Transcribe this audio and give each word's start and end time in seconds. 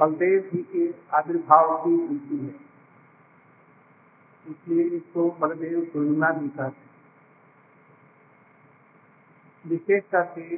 बलदेव 0.00 0.50
जी 0.54 0.62
के 0.62 1.16
आविर्भाव 1.16 1.76
की 1.78 1.96
तिथि 2.08 2.36
है। 2.36 2.70
इसलिए 4.50 4.84
इसको 4.84 5.30
बलदेव 5.30 5.80
पूर्णिमा 5.92 6.30
भी 6.30 6.48
कहते 6.48 6.80
हैं। 6.80 6.90
विशेष 9.66 10.02
करके 10.12 10.56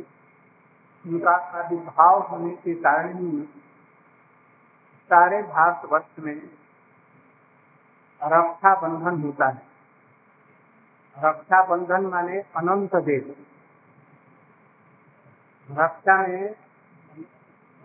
उनका 1.05 1.31
आविर्भाव 1.31 2.21
होने 2.21 2.51
के 2.51 2.75
कारण 2.75 3.19
ही 3.19 3.43
सारे 5.11 5.43
भारतवर्ष 5.43 6.19
में 6.19 6.37
रक्षा 8.23 8.75
बंधन 8.81 9.23
होता 9.23 9.49
है। 9.49 9.63
रक्षा 11.19 11.63
बंधन 11.65 12.07
माने 12.07 12.41
अनंत 12.57 12.95
देव। 12.97 13.35
रक्षा 15.69 16.17
में 16.27 16.55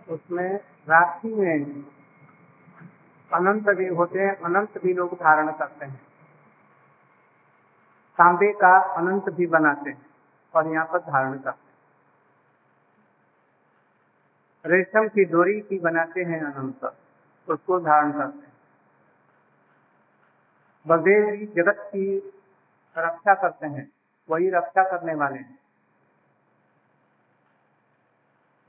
उसमें 0.08 0.60
राशि 0.88 1.34
में 1.34 1.64
अनंत 3.32 3.68
भी 3.70 3.86
होते 3.86 4.18
हैं, 4.18 4.36
अनंत 4.36 4.82
भी 4.82 4.94
लोग 4.94 5.14
धारण 5.14 5.52
करते 5.52 5.84
हैं। 5.84 6.00
तांबे 8.18 8.52
का 8.52 8.94
अनंत 8.94 9.28
भी 9.30 9.46
बनाते 9.46 9.90
हैं 9.90 10.06
और 10.54 10.66
यहाँ 10.66 10.86
पर 10.86 10.98
धारण 10.98 11.38
करते 11.38 11.48
हैं। 11.48 11.68
रेशम 14.66 15.08
की 15.08 15.24
डोरी 15.24 15.60
की 15.60 15.78
बनाते 15.78 16.20
हैं 16.20 16.40
अनंत, 16.40 16.96
उसको 17.48 17.80
धारण 17.80 18.12
करते 18.12 18.38
हैं। 18.38 18.48
जी 20.86 21.46
जगत 21.46 21.76
की 21.78 22.32
रक्षा 22.98 23.34
करते 23.34 23.66
हैं, 23.66 23.92
वही 24.30 24.50
रक्षा 24.50 24.82
करने 24.82 25.14
वाले 25.14 25.38
हैं। 25.38 25.58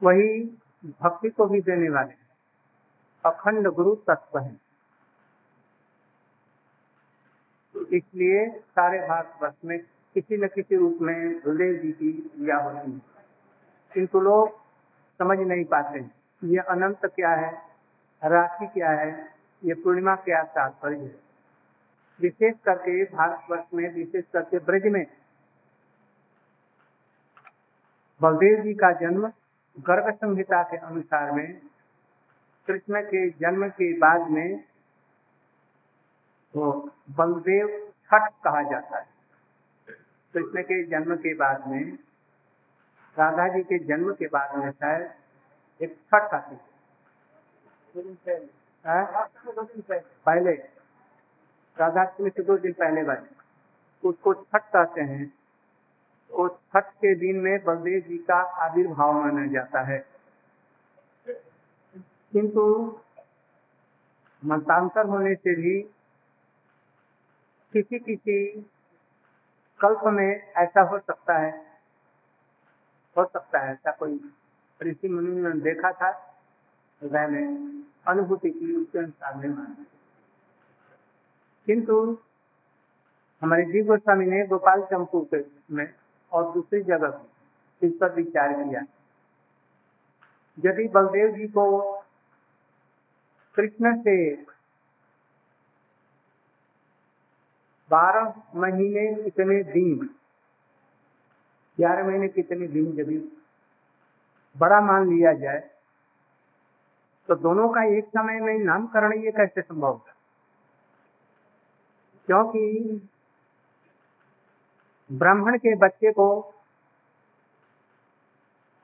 वही 0.04 0.58
भक्ति 0.86 1.30
को 1.30 1.46
भी 1.46 1.62
देने 1.62 1.90
वाले 1.90 2.14
अखंड 3.26 3.68
गुरु 3.68 3.96
तत्व 3.96 4.40
है। 4.40 4.60
इसलिए 7.94 8.60
सारे 8.60 9.08
भारतवर्ष 9.08 9.56
में 9.66 9.80
किसी 10.14 10.38
न 10.38 10.48
किसी 10.48 10.76
रूप 10.76 10.98
में 11.02 11.40
गुरुदेव 11.40 11.74
जी 11.74 11.92
की 11.92 12.12
क्रिया 12.14 12.58
होती 12.58 12.92
है। 12.92 13.02
किंतु 13.94 14.20
लोग 14.20 14.58
समझ 15.20 15.40
नहीं 15.40 15.66
पाते 15.66 16.00
ये 16.44 16.58
अनंत 16.58 17.06
क्या 17.06 17.30
है, 17.30 17.62
राशि 18.24 18.68
क्या 18.68 18.90
है, 18.92 19.36
ये 19.64 19.74
पूर्णिमा 19.74 20.16
क्या 20.16 20.44
तात्पर्य 20.44 20.98
है। 20.98 21.20
विशेष 22.22 22.56
करके 22.66 23.04
भारतवर्ष 23.04 23.64
में, 23.74 23.94
विशेष 23.94 24.26
करके 24.34 24.60
ब्रज 24.60 24.84
में। 24.84 25.06
बलदेव 28.22 28.64
जी 28.64 28.74
का 28.74 28.92
जन्म 28.92 29.32
गर्भ 29.80 30.14
संहिता 30.16 30.64
के 30.64 30.78
अनुसार 30.78 31.32
में, 31.32 31.62
कृष्ण 32.68 33.02
के 33.02 33.30
जन्म 33.30 33.68
के 33.70 33.98
बाद 33.98 34.30
में 34.30 34.58
तो 36.54 36.72
बलदेव 37.10 37.68
छठ 38.06 38.30
कहा 38.44 38.62
जाता 38.62 38.98
है। 38.98 39.08
कृष्ण 40.34 40.62
के 40.62 40.84
जन्म 40.84 41.16
के 41.16 41.34
बाद 41.34 41.68
में 41.68 41.84
राधा 43.18 43.48
जी 43.48 43.64
के 43.64 43.78
जन्म 43.80 44.14
के 44.14 44.28
बाद 44.28 44.56
में 44.56 44.72
शायद 44.72 45.12
एक 45.82 45.98
छठ 46.08 46.34
आती 46.34 46.56
है। 46.56 46.70
पहले 50.26 50.52
राधाष्टमी 51.78 52.30
से 52.30 52.44
दो 52.44 52.58
दिन 52.58 52.74
पहले 52.74 53.04
वाले। 53.04 54.08
उसको 54.10 54.34
छठ 54.34 54.64
कहते 54.74 55.02
हैं। 55.02 55.39
उस 56.32 56.52
छठ 56.52 56.84
के 56.84 57.16
दिन 57.16 57.36
में 57.36 57.64
बलदेव 57.64 58.02
जी 58.10 58.18
का 58.18 58.36
आविर्भाव 58.36 59.14
माना 59.14 59.46
जाता 59.48 59.82
है। 59.82 60.06
किंतु 62.32 62.64
मतांतर 64.46 65.06
होने 65.06 65.36
से 65.36 65.56
भी 65.56 65.82
किसी 67.74 68.00
किसी 68.00 68.62
कल्प 69.80 70.02
में 70.06 70.54
ऐसा 70.54 70.82
हो 70.82 71.00
सकता 71.00 71.38
है, 71.38 71.66
हो 73.18 73.26
सकता 73.26 73.60
है। 73.60 73.72
ऐसा 73.72 73.92
कोई 73.92 74.34
ऋषि 74.84 75.08
मुनि 75.08 75.42
ने 75.42 75.60
देखा 75.60 75.92
था 75.92 76.38
मैंने 77.04 77.44
अनुभूति 78.08 78.50
की 78.50 78.76
उसके 78.76 79.00
अनुसार 79.00 79.36
में 79.36 79.50
माना। 79.50 79.86
किंतु 81.66 82.18
हमारे 83.42 83.64
जीव 83.64 83.86
गोस्वामी 83.86 84.26
ने 84.26 84.48
गोपाल 84.48 84.82
चंपू 84.82 85.28
के 85.34 85.46
में 85.72 85.94
और 86.34 86.52
दूसरी 86.54 86.82
जगह 86.84 87.22
इस 87.82 87.94
पर 88.02 88.14
विचार 88.16 88.54
किया। 88.54 88.82
यदि 90.58 90.88
बलदेव 90.88 91.32
जी 91.36 91.48
को 91.48 91.66
कृष्ण 93.56 93.96
से 94.02 94.16
बारह 97.92 98.34
महीने 98.56 99.24
कितने 99.24 99.64
दिन, 99.64 100.10
ग्यारह 101.78 102.08
महीने 102.08 102.28
कितने 102.28 102.68
दिन 102.68 103.00
यदि 103.00 103.18
बड़ा 104.56 104.80
मान 104.82 105.10
लिया 105.10 105.34
जाए 105.34 105.70
तो 107.30 107.36
दोनों 107.36 107.70
का 107.70 107.84
एक 107.98 108.08
समय 108.08 108.40
में 108.40 108.58
नामकरण 108.60 109.14
ये 109.14 109.32
कैसे 109.32 109.62
संभव 109.62 110.02
है 110.08 110.14
क्योंकि 112.28 113.09
ब्राह्मण 115.12 115.58
के 115.58 115.76
बच्चे 115.76 116.12
को 116.12 116.54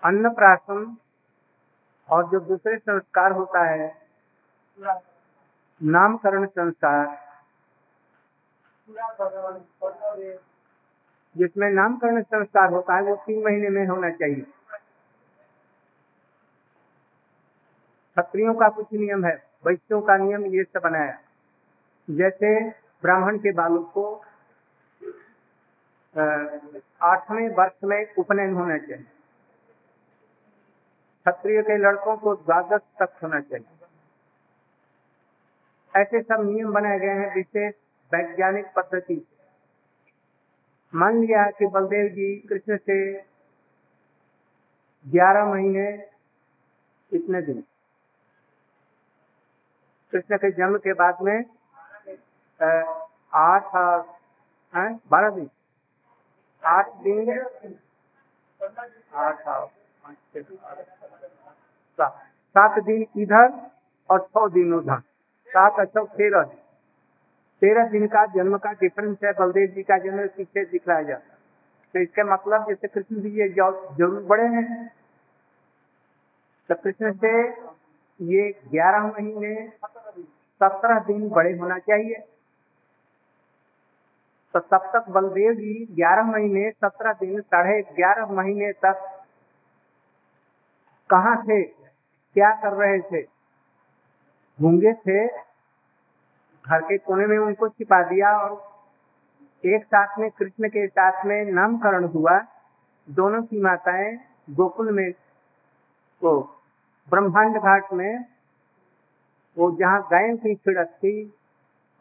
अन्न 0.03 0.30
प्राशन 0.30 0.97
और 2.09 2.30
जो 2.30 2.40
दूसरे 2.40 2.78
संस्कार 2.78 3.31
होता 3.31 3.63
है, 3.69 4.02
नामकरण 5.84 6.46
संस्कार, 6.46 7.06
जिसमें 11.38 11.69
नामकरण 11.69 12.22
संस्कार 12.22 12.74
होता 12.74 12.96
है, 12.96 13.02
वो 13.02 13.16
तीन 13.16 13.44
महीने 13.44 13.69
में 13.69 13.85
होना 13.88 14.09
चाहिए। 14.09 14.41
क्षत्रियों 18.18 18.53
का 18.53 18.69
कुछ 18.69 18.85
नियम 18.94 19.25
है, 19.25 19.44
वैश्यों 19.66 20.02
का 20.02 20.18
नियम 20.18 20.46
ये 20.46 20.64
सब 20.64 20.81
बनाया। 20.84 21.18
जैसे 22.09 22.69
ब्राह्मण 22.69 23.38
के 23.38 23.52
बालक 23.52 23.91
को 23.94 24.25
आठवें 26.18 27.48
वर्ष 27.56 27.84
में 27.84 28.16
उपनयन 28.18 28.53
होना 28.53 28.78
चाहिए। 28.78 29.06
क्षत्रिय 31.22 31.62
के 31.62 31.78
लड़कों 31.78 32.18
को 32.18 32.36
द्वादश 32.36 32.81
तक 33.00 33.20
होना 33.24 33.40
चाहिए। 33.42 33.68
ऐसे 35.96 36.22
सब 36.22 36.42
नियम 36.46 36.72
बनाए 36.74 37.00
गए 37.00 37.09
हैं 37.09 37.34
विशेष 37.36 37.74
वैज्ञानिक 38.14 38.66
पद्धति। 38.76 39.28
मान 40.96 41.20
लिया 41.22 41.50
कि 41.52 41.68
बलदेव 41.68 42.08
जी 42.08 42.36
कृष्ण 42.50 42.78
से 42.78 42.97
ग्यारह 45.06 45.46
महीने 45.46 45.88
इतने 47.12 47.42
दिन। 47.42 47.64
कृष्ण 50.12 50.38
के 50.38 50.52
जन्म 50.52 50.78
के 50.78 50.94
बाद 50.94 51.18
में 51.22 51.38
आठ 53.34 53.76
बारह 55.12 55.30
दिन। 55.30 55.50
आठ 56.66 56.88
दिन 57.00 57.30
आठ 59.16 59.40
सात। 62.56 62.80
दिन 62.81 63.06
इधर 63.18 63.48
और 64.09 64.20
छह 64.22 64.48
दिन 64.50 64.74
उधर। 64.74 65.00
सात 65.50 65.80
अच्छा 65.80 66.03
तेरह 66.14 66.44
दिन। 66.44 66.59
तेरह 67.62 67.88
दिन 67.90 68.08
का 68.08 68.26
जन्म 68.28 68.58
का 68.58 68.72
डिफरेंस 68.74 69.18
है, 69.24 69.31
बलदेव 69.34 69.68
जी 69.76 69.84
का 69.84 69.98
जन्म 69.98 70.28
पीछे 70.28 70.64
दिखलाया 70.66 71.02
जाता 71.03 71.34
तो 71.94 72.00
इसका 72.02 72.24
मतलब 72.26 72.68
जैसे 72.68 72.88
कृष्ण 72.90 73.22
जी 73.22 73.30
ये 73.32 73.47
ज़रूर 73.50 74.22
बड़े 74.24 74.46
हैं। 74.46 74.92
तो 76.70 76.76
कृष्ण 76.76 77.12
से 77.16 77.32
ये 78.20 78.50
ग्यारह 78.72 79.03
महीने, 79.03 79.53
सत्रह 80.62 81.00
दिन 81.02 81.29
बड़े 81.29 81.52
होना 81.58 81.78
चाहिए। 81.82 82.16
तो 84.55 84.61
तब 84.61 84.91
तक 84.96 85.09
बलदेव 85.09 85.53
जी 85.53 85.87
ग्यारह 85.91 86.23
महीने, 86.23 86.72
सत्रह 86.72 87.13
दिन, 87.13 87.41
साढ़े 87.41 87.81
ग्यारह 87.81 88.25
महीने 88.25 88.72
तक 88.72 89.23
कहाँ 91.09 91.43
थे? 91.43 91.63
क्या 92.34 92.52
कर 92.52 92.73
रहे 92.73 92.99
थे? 92.99 93.22
गूँगे 94.61 94.93
थे। 94.93 95.28
घर 96.67 96.81
के 96.81 96.97
कोने 96.97 97.25
में 97.28 97.37
उनको 97.37 97.69
छिपा 97.69 98.03
दिया 98.03 98.37
और 98.37 98.75
एक 99.66 99.85
साथ 99.85 100.19
में, 100.19 100.31
कृष्ण 100.31 100.69
के 100.69 100.87
साथ 100.87 101.25
में 101.25 101.46
नामकरण 101.46 102.05
हुआ। 102.05 102.46
दोनों 103.09 103.43
की 103.43 103.61
माताएँ 103.61 104.17
गोकुल 104.49 104.91
में, 104.91 105.13
वो 106.23 106.55
ब्रह्मांड 107.09 107.57
घाट 107.57 107.93
में, 107.93 108.25
वो 109.57 109.78
जहाँ 109.78 110.07
गायों 110.11 110.37
की 110.37 110.55
छिड़क 110.55 110.87
थी, 110.87 111.34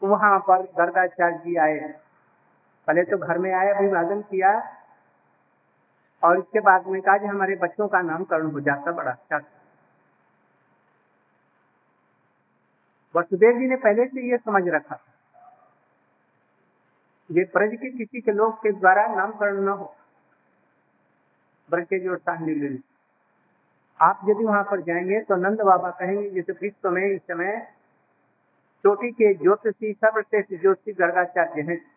वहाँ 0.03 0.39
पर 0.39 0.61
गर्गाचार्य 0.61 1.37
जी 1.37 1.55
आए। 1.55 2.04
पहले 2.87 3.03
तो 3.03 3.17
घर 3.17 3.37
में 3.37 3.53
आए, 3.53 3.73
अभिवादन 3.73 4.21
किया 4.21 4.77
और 6.23 6.39
इसके 6.39 6.59
बाद 6.59 6.87
में 6.87 7.01
कहा 7.01 7.29
हमारे 7.29 7.55
बच्चों 7.55 7.87
का 7.87 8.01
नाम 8.01 8.11
नामकरण 8.11 8.51
हो 8.51 8.59
जाता 8.59 8.91
बड़ा 8.91 9.11
अच्छा। 9.11 9.37
वसुदेव 13.15 13.59
जी 13.59 13.67
ने 13.67 13.75
पहले 13.75 14.05
से 14.05 14.31
ये 14.31 14.37
समझ 14.37 14.63
रखा 14.67 14.99
ये 17.31 17.43
ब्रज 17.43 17.75
के 17.75 17.97
किसी 17.97 18.21
के 18.21 18.31
लोग 18.31 18.57
के 18.57 18.71
द्वारा 18.71 19.07
नामकरण 19.07 19.61
न 19.61 19.67
हो। 19.67 19.95
ब्रज 21.71 21.85
के 21.85 21.99
जो 21.99 22.13
आप 24.01 24.19
यदि 24.29 24.43
वहाँ 24.43 24.63
पर 24.63 24.81
जाएँगे 24.81 25.19
तो 25.19 25.35
नंद 25.35 25.61
बाबा 25.61 25.89
कहेंगे 25.91 26.29
जैसे 26.29 26.53
विश्व 26.53 26.89
में, 26.89 27.05
इस 27.05 27.21
समय 27.21 27.67
चोटी 28.83 29.11
के 29.11 29.33
ज्योतिषी, 29.33 29.93
सर्वश्रेष्ठ 29.93 30.61
ज्योतिषी 30.61 30.93
गर्गाचार्य 30.93 31.61
हैं। 31.61 31.94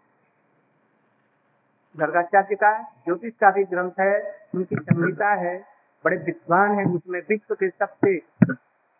गर्गाचार्य 1.98 2.54
का 2.54 2.82
ज्योतिष 2.82 3.34
का 3.34 3.50
भी 3.50 3.64
ग्रंथ 3.64 3.92
है, 4.00 4.46
उनकी 4.54 4.76
संहिता 4.76 5.34
है, 5.34 5.64
बड़े 6.04 6.16
विद्वान 6.16 6.70
है, 6.70 6.84
उसमें 6.84 7.20
विश्व 7.28 7.54
के 7.54 7.68
सबसे 7.68 8.18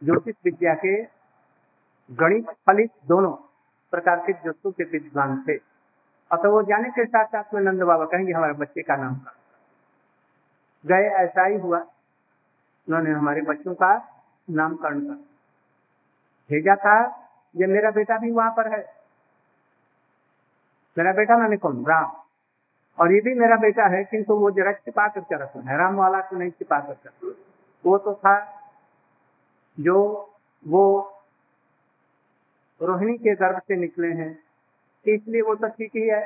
ज्योतिष 0.05 0.35
विद्या 0.45 0.75
के 0.75 1.03
गणित, 2.15 2.47
फलित 2.67 2.91
दोनों 3.06 3.33
प्रकार 3.91 4.17
के 4.17 4.33
ज्योतिषों 4.33 4.71
के 4.71 4.85
विद्वान 4.85 5.45
थे। 5.49 5.56
अतः 6.33 6.49
वो 6.49 6.62
जाने 6.62 6.91
के 6.91 7.05
साथ 7.05 7.25
साथ 7.25 7.55
में 7.55 7.61
नंद 7.61 7.83
बाबा 7.83 8.05
कहेंगे, 8.05 8.33
हमारे 8.33 8.53
बच्चे 8.53 8.83
का 8.83 8.97
नाम 8.97 9.17
गए, 10.87 11.09
ऐसा 11.09 11.47
ही 11.47 11.59
हुआ। 11.59 11.79
उन्होंने 11.79 13.11
हमारे 13.11 13.43
बच्चों 13.43 13.75
का 13.75 14.23
नामकरण 14.51 15.01
कर 15.01 15.15
भेजा 16.51 16.75
था। 16.77 17.25
ये 17.56 17.67
मेरा 17.67 17.91
बेटा 17.91 18.19
भी 18.19 18.31
वहाँ 18.31 18.51
पर 18.51 18.73
है। 18.73 18.93
मेरा 20.99 21.12
बेटा 21.12 21.37
मैंने 21.37 21.56
कौन? 21.56 21.87
राम। 21.87 22.12
और 22.99 23.12
ये 23.12 23.21
भी 23.21 23.35
मेरा 23.35 23.56
बेटा 23.56 23.87
है, 23.87 24.03
किंतु 24.05 24.35
वो 24.35 24.50
जरा 24.50 24.73
छिपा 24.73 25.06
करके 25.09 25.37
रखा 25.37 25.61
है। 25.71 25.77
राम 25.79 25.97
वाला 25.97 26.21
तो 26.21 26.37
नहीं 26.37 26.50
छिपा 26.50 26.79
कर 26.81 27.35
वो 27.85 27.99
तो 27.99 28.15
था 28.15 28.37
जो 29.79 29.99
वो 30.65 30.85
रोहिणी 32.81 33.17
के 33.19 33.35
गर्भ 33.35 33.59
से 33.59 33.77
निकले 33.77 34.09
हैं। 34.12 34.31
इसलिए 35.06 35.43
वो 35.43 35.55
तो 35.55 35.69
ठीक 35.69 35.91
ही 35.97 36.03
है। 36.03 36.23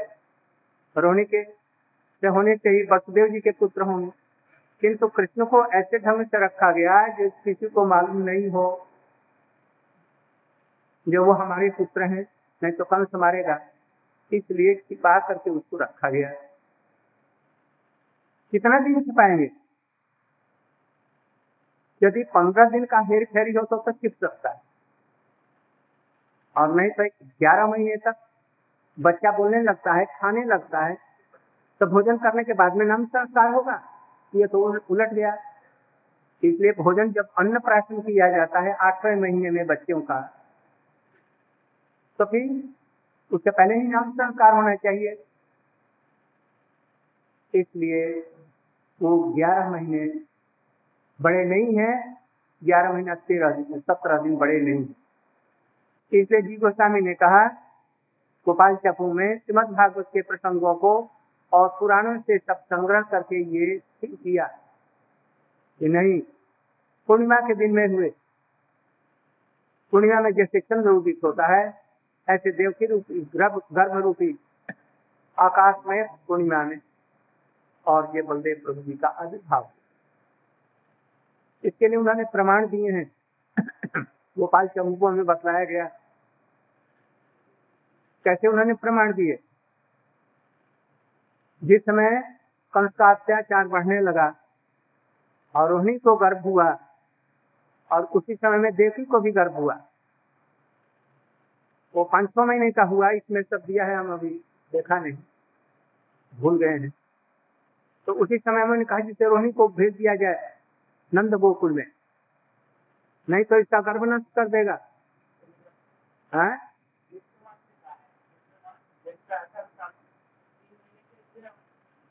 रोहिणी 0.96 1.24
के 1.24 1.42
से 1.42 2.28
होने 2.28 2.52
ही 2.52 2.82
वसुदेव 2.92 3.28
जी 3.28 3.40
के 3.40 3.50
पुत्र 3.50 3.82
होंगे। 3.82 4.10
किंतु 4.82 5.08
कृष्ण 5.08 5.44
को 5.44 5.64
ऐसे 5.72 5.98
ढंग 5.98 6.24
से 6.26 6.44
रखा 6.44 6.70
गया 6.72 6.98
है 6.98 7.12
जो 7.16 7.28
किसी 7.44 7.68
को 7.68 7.84
मालूम 7.86 8.22
नहीं 8.22 8.48
हो 8.50 8.64
जो 11.06 11.24
वो 11.24 11.32
हमारे 11.32 11.68
पुत्र 11.70 12.02
हैं, 12.04 12.26
नहीं 12.62 12.72
तो 12.72 12.84
कंस 12.84 13.14
मारेगा। 13.14 13.58
इसलिए 14.32 14.74
छिपा 14.74 15.18
करके 15.28 15.50
उसको 15.50 15.76
रखा 15.76 16.10
गया 16.10 16.28
कितना 18.52 18.78
दिन 18.78 19.00
छिपाएँगे? 19.02 19.50
यदि 22.02 22.22
पंद्रह 22.34 22.68
दिन 22.70 22.84
का 22.84 22.98
हेर 23.08 23.24
फेरी 23.24 23.52
हो 23.52 23.62
तो, 23.62 23.76
तो 23.76 23.92
छिप 23.92 24.14
सकता 24.14 24.50
है। 24.50 24.60
और 26.56 26.74
नहीं 26.74 26.90
तो 26.90 27.04
ग्यारह 27.38 27.66
महीने 27.66 27.96
तक 28.06 28.16
बच्चा 28.98 29.30
बोलने 29.36 29.62
लगता 29.62 29.92
है 29.92 30.04
खाने 30.12 30.44
लगता 30.44 30.84
है 30.86 30.96
तो 31.80 31.86
भोजन 31.86 32.16
करने 32.18 32.42
के 32.44 32.52
बाद 32.54 32.74
में 32.76 32.84
नाम 32.86 33.04
संस्कार 33.06 33.52
होगा 33.54 33.80
ये 34.32 34.46
तो 34.46 34.62
उलट 34.90 35.12
गया। 35.12 35.34
इसलिए 36.42 36.72
भोजन 36.72 37.12
जब 37.12 37.28
अन्न 37.38 37.58
प्राशन 37.60 38.00
किया 38.00 38.28
जाता 38.30 38.60
है 38.60 38.72
आठवें 38.82 39.14
महीने 39.16 39.50
में 39.50 39.66
बच्चों 39.66 40.00
का 40.00 40.20
तो 42.18 42.24
फिर 42.24 42.46
उससे 43.30 43.50
पहले 43.50 43.74
ही 43.74 43.86
नाम 43.88 44.10
संस्कार 44.12 44.54
होना 44.54 44.74
चाहिए। 44.76 45.12
इसलिए 47.54 48.04
वो 49.02 49.18
ग्यारह 49.18 49.70
महीने 49.70 50.20
बड़े 51.20 51.44
नहीं 51.44 51.78
है, 51.78 52.18
ग्यारह 52.64 52.92
महीना 52.92 53.14
तेरह 53.14 53.50
दिन 53.50 53.80
सत्रह 53.80 54.18
दिन 54.18 54.36
बड़े 54.36 54.60
नहीं 54.60 54.86
है। 54.86 54.94
इसलिए 56.20 56.42
जी 56.42 56.56
गोस्वामी 56.56 57.00
ने 57.00 57.14
कहा, 57.14 57.48
गोपाल 58.46 58.76
चपू 58.76 59.12
में 59.12 59.38
श्रीमद 59.38 59.64
भागवत 59.64 60.06
के 60.06 60.22
प्रसंगों 60.22 60.74
को 60.74 61.10
और 61.52 61.68
पुराणों 61.68 62.20
से 62.20 62.38
सब 62.38 62.54
संग्रह 62.54 63.00
करके 63.02 63.42
ये 63.42 63.82
किया। 64.04 64.58
कि 65.78 65.88
नहीं, 65.88 66.20
पूर्णिमा 67.06 67.36
के 67.36 67.54
दिन 67.54 67.72
में 67.72 67.88
हुए। 67.88 68.12
पूर्णिमा 69.90 70.20
में 70.20 70.32
जैसे 70.32 70.60
चंद्र 70.60 70.90
उदित 70.90 71.20
होता 71.24 71.46
है, 71.46 71.82
ऐसे 72.28 72.52
देवकी 72.52 72.86
रूपी, 72.86 73.30
गर्भ 73.36 73.96
रूपी 73.96 74.38
आकाश 75.38 75.74
में 75.86 76.04
पूर्णिमा 76.28 76.62
में। 76.62 76.80
और 77.86 78.12
ये 78.16 78.22
बलदेव 78.22 78.62
प्रभु 78.64 78.82
जी 78.82 78.92
का 78.92 79.08
आविर्भाव। 79.08 79.70
इसके 81.64 81.88
लिए 81.88 81.96
उन्होंने 81.96 82.24
प्रमाण 82.24 82.68
दिए 82.68 82.90
हैं। 82.92 83.12
गोपाल 84.38 84.68
चंबुओं 84.68 85.10
में 85.10 85.24
बतलाया 85.26 85.64
गया। 85.64 85.84
कैसे 88.24 88.48
उन्होंने 88.48 88.74
प्रमाण 88.74 89.12
दिए? 89.12 89.38
जिस 91.64 91.82
समय 91.82 92.38
कंस 92.74 92.92
का 92.98 93.10
अत्याचार 93.10 93.68
बढ़ने 93.68 94.00
लगा 94.00 94.34
और 95.54 95.72
उन्हीं 95.72 95.98
को 95.98 96.16
गर्भ 96.16 96.42
हुआ 96.42 96.78
और 97.92 98.04
उसी 98.04 98.34
समय 98.34 98.58
में 98.58 98.74
देवी 98.74 99.04
को 99.04 99.20
भी 99.20 99.32
गर्भ 99.32 99.52
हुआ। 99.52 99.74
वो 101.94 102.04
पाँच 102.04 102.30
सौ 102.30 102.46
महीने 102.46 102.70
का 102.70 102.82
हुआ, 102.82 103.10
इसमें 103.10 103.42
सब 103.42 103.62
दिया 103.66 103.84
है, 103.84 103.94
हम 103.94 104.12
अभी 104.12 104.30
देखा 104.72 104.98
नहीं, 104.98 105.18
भूल 106.34 106.58
गए 106.58 106.78
हैं। 106.78 106.92
तो 108.06 108.12
उसी 108.12 108.38
समय 108.38 108.64
मैंने 108.64 108.84
कहा 108.84 108.98
जिसे 108.98 109.24
रोहिणी 109.24 109.52
को 109.52 109.68
भेज 109.68 109.96
दिया 109.96 110.14
जाए 110.14 110.58
नंद 111.14 111.34
गोकुल 111.34 111.72
में। 111.72 111.92
नहीं 113.30 113.44
तो 113.44 113.56
इसका 113.56 113.80
गर्भ 113.80 114.04
नष्ट 114.04 114.26
कर 114.26 114.48
देगा। 114.48 114.88
है? 116.34 116.72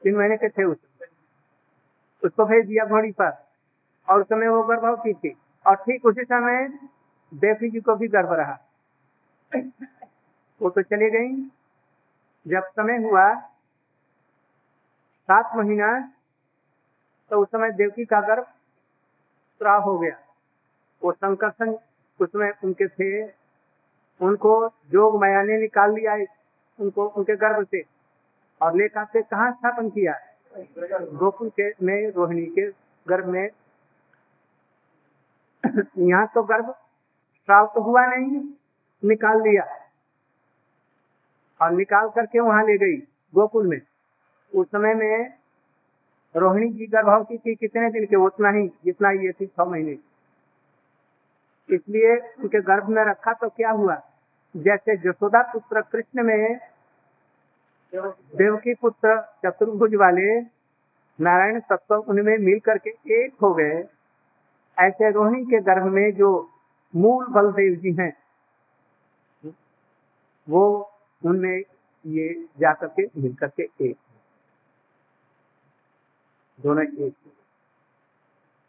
तीन 0.03 0.15
महीने 0.15 0.37
के 0.37 0.49
थे 0.49 0.63
उस। 0.63 0.77
उसको 2.23 2.45
भेज 2.45 2.67
दिया 2.67 2.85
घोड़ी 2.85 3.11
पर। 3.11 3.47
और 4.09 4.21
उस 4.21 4.27
समय 4.27 4.47
वो 4.47 4.63
गर्भवती 4.63 5.13
थी। 5.13 5.37
और 5.67 5.75
ठीक 5.75 6.05
उसी 6.05 6.23
समय 6.23 6.67
देवी 7.33 7.69
जी 7.69 7.79
को 7.79 7.95
भी 7.95 8.07
गर्भ 8.07 8.31
रहा। 8.31 8.59
वो 10.61 10.69
तो 10.69 10.81
चले 10.81 11.09
गई। 11.09 11.51
जब 12.47 12.63
समय 12.63 12.97
हुआ 12.97 13.50
सात 15.31 15.51
महीना 15.55 16.13
तो 17.29 17.41
उस 17.41 17.47
समय 17.47 17.71
देवकी 17.71 18.05
का 18.05 18.21
गर्भ 18.21 18.43
श्राव 19.59 19.81
हो 19.81 19.99
गया। 19.99 20.17
वो 21.03 21.11
संकर्षण 21.11 21.75
उसमें 22.19 22.51
उनके 22.63 22.87
थे। 22.87 23.23
उनको 24.21 24.67
जोग 24.67 25.21
माया 25.21 25.43
ने 25.43 25.57
निकाल 25.57 25.93
लिया 25.93 26.15
उनको, 26.79 27.07
उनके 27.07 27.35
गर्भ 27.35 27.65
से। 27.65 27.81
और 28.61 28.75
लेकर 28.75 29.05
से 29.05 29.21
कहा 29.21 29.51
स्थापन 29.51 29.89
किया 29.89 30.13
गोकुल 31.19 31.49
के 31.49 31.69
में, 31.69 32.11
रोहिणी 32.11 32.45
के 32.45 32.71
गर्भ 33.07 33.25
में। 33.25 33.49
यहाँ 35.97 36.27
तो 36.27 36.43
गर्भ 36.43 36.71
श्राव 37.45 37.71
तो 37.75 37.81
हुआ 37.81 38.05
नहीं, 38.05 38.43
निकाल 39.05 39.41
लिया। 39.41 39.63
और 41.61 41.71
निकाल 41.71 42.09
करके 42.09 42.39
वहाँ 42.39 42.63
ले 42.63 42.77
गई 42.77 42.97
गोकुल 43.35 43.67
में। 43.67 43.81
उस 44.53 44.67
समय 44.67 44.93
में 44.93 45.33
रोहिणी 46.35 46.69
जी 46.69 46.85
गर्भवती 46.87 47.37
थी 47.37 47.55
कितने 47.55 47.89
दिन 47.91 48.05
के, 48.05 48.15
उतना 48.17 48.49
ही, 48.49 48.67
जितना 48.85 49.11
ये 49.11 49.31
थी 49.31 49.45
छह 49.45 49.65
महीने। 49.65 49.97
इसलिए 51.69 52.15
उनके 52.39 52.61
गर्भ 52.61 52.89
में 52.89 53.03
रखा 53.05 53.33
तो 53.33 53.49
क्या 53.49 53.71
हुआ? 53.71 53.95
जैसे 54.55 54.95
जसोदा 54.99 55.41
पुत्र 55.51 55.81
कृष्ण 55.83 56.23
में 56.23 56.59
देवकी 57.93 58.73
पुत्र 58.73 59.15
चतुर्भुज 59.45 59.95
वाले 59.95 60.39
नारायण 61.19 61.59
तत्व 61.69 61.95
उनमें 61.95 62.37
मिल 62.37 62.59
करके 62.59 62.89
एक 63.15 63.33
हो 63.43 63.53
गए। 63.53 63.83
ऐसे 64.77 65.11
रोहिणी 65.11 65.43
के 65.45 65.59
गर्भ 65.61 65.85
में 65.93 66.11
जो 66.15 66.29
मूल 66.93 67.25
बलदेव 67.33 67.75
जी 67.75 67.91
हैं, 67.93 68.13
वो 70.47 70.63
उनमें 71.21 71.57
ये 72.05 72.29
जाकर 72.59 72.87
के 72.89 73.05
मिल 73.17 73.33
करके 73.35 73.63
एक। 73.81 73.97
दोनों 76.63 76.83
एक 76.83 77.15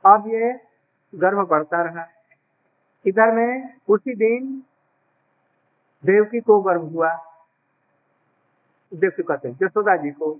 अब 0.04 0.24
ये 0.26 0.52
गर्भ 1.14 1.48
बढ़ता 1.48 1.82
रहा 1.82 2.06
इधर 3.06 3.32
में 3.32 3.74
उसी 3.88 4.14
दिन 4.14 4.62
देवकी 6.04 6.40
को 6.40 6.60
गर्भ 6.60 6.92
हुआ। 6.92 7.14
देवकी 8.94 9.22
कहते 9.22 9.48
हैं 9.48 9.58
जसोदा 9.60 9.96
जी 9.96 10.10
को। 10.10 10.30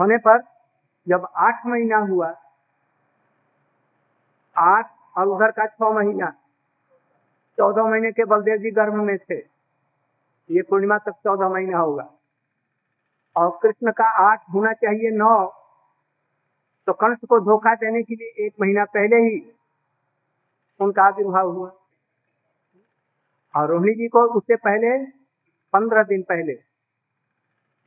होने 0.00 0.16
पर 0.16 0.40
जब 1.08 1.28
आठ 1.36 1.66
महीना 1.66 1.96
हुआ, 1.96 2.34
आठ 4.56 4.90
और 5.18 5.26
उधर 5.26 5.50
का 5.50 5.66
छह 5.66 5.90
महीना, 5.90 6.30
चौदह 7.58 7.84
महीने 7.84 8.12
के 8.12 8.24
बलदेव 8.24 8.56
जी 8.56 8.70
गर्भ 8.70 8.94
में 8.94 9.16
थे। 9.18 9.38
ये 10.50 10.62
पूर्णिमा 10.62 10.98
तक 10.98 11.12
चौदह 11.12 11.48
महीना 11.48 11.78
होगा। 11.78 12.10
और 13.36 13.58
कृष्ण 13.62 13.92
का 13.92 14.08
आठ 14.22 14.42
होना 14.54 14.72
चाहिए 14.72 15.10
नौ 15.10 15.46
तो 16.86 16.92
कंस 16.92 17.18
को 17.28 17.38
धोखा 17.40 17.74
देने 17.74 18.02
के 18.02 18.14
लिए 18.14 18.46
एक 18.46 18.54
महीना 18.60 18.84
पहले 18.84 19.16
ही 19.16 19.38
उनका 20.80 21.02
आविर्भाव 21.02 21.50
हुआ। 21.52 21.70
और 23.54 23.68
रोहिणी 23.68 23.94
जी 23.94 24.08
को 24.08 24.22
उससे 24.38 24.56
पहले 24.56 24.90
पंद्रह 25.72 26.02
दिन 26.02 26.22
पहले 26.22 26.54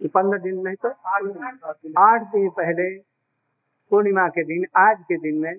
पंद्रह 0.07 0.39
दिन 0.39 0.59
नहीं 0.61 0.75
तो 0.75 0.89
आठ 1.99 2.21
दिन 2.31 2.49
पहले 2.49 2.87
पूर्णिमा 3.91 4.27
के 4.27 4.43
दिन 4.43 4.65
आज 4.77 4.97
के 5.01 5.17
दिन 5.17 5.39
में 5.41 5.53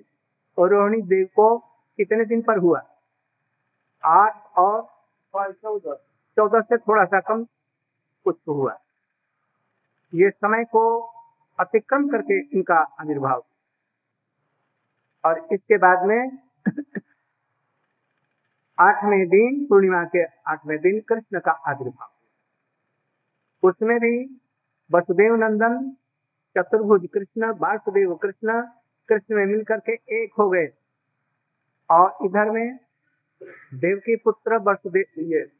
और 0.57 0.69
रोहिणी 0.69 1.01
देव 1.01 1.27
को 1.35 1.57
कितने 1.99 2.25
दिन 2.25 2.41
पर 2.41 2.57
हुआ? 2.57 2.81
आठ 4.03 4.35
और 4.57 5.51
चौदह। 5.53 5.93
चौदह 6.37 6.61
से 6.61 6.77
थोड़ा 6.77 7.05
सा 7.05 7.19
कम 7.19 7.43
कुछ 8.25 8.37
हुआ। 8.47 8.77
ये 10.13 10.29
समय 10.29 10.63
को 10.63 10.99
अतिक्रम 11.59 12.07
करके 12.07 12.39
इनका 12.39 12.75
आविर्भाव। 12.75 13.45
और 15.25 15.47
इसके 15.51 15.77
बाद 15.77 16.05
में 16.05 16.37
आठवें 18.79 19.27
दिन, 19.27 19.65
पूर्णिमा 19.69 20.03
के 20.03 20.23
आठवें 20.23 20.79
दिन 20.79 20.99
कृष्ण 20.99 21.39
का 21.39 21.51
आविर्भाव। 21.51 22.09
उसमें 23.67 23.99
भी 23.99 24.41
वसुदेव 24.91 25.35
नंदन, 25.35 25.95
चतुर्भुज 26.57 27.07
कृष्ण, 27.13 27.53
वासुदेव 27.57 28.15
कृष्ण 28.15 28.61
कृष्ण 29.09 29.35
में 29.35 29.45
मिलकर 29.45 29.79
के 29.79 30.23
एक 30.23 30.33
हो 30.39 30.49
गए। 30.49 30.67
और 31.91 32.17
इधर 32.25 32.51
में 32.51 32.79
देव 33.73 33.97
के 33.97 34.15
पुत्र 34.15 34.55
वसुदेव 34.57 35.05
ये 35.17 35.51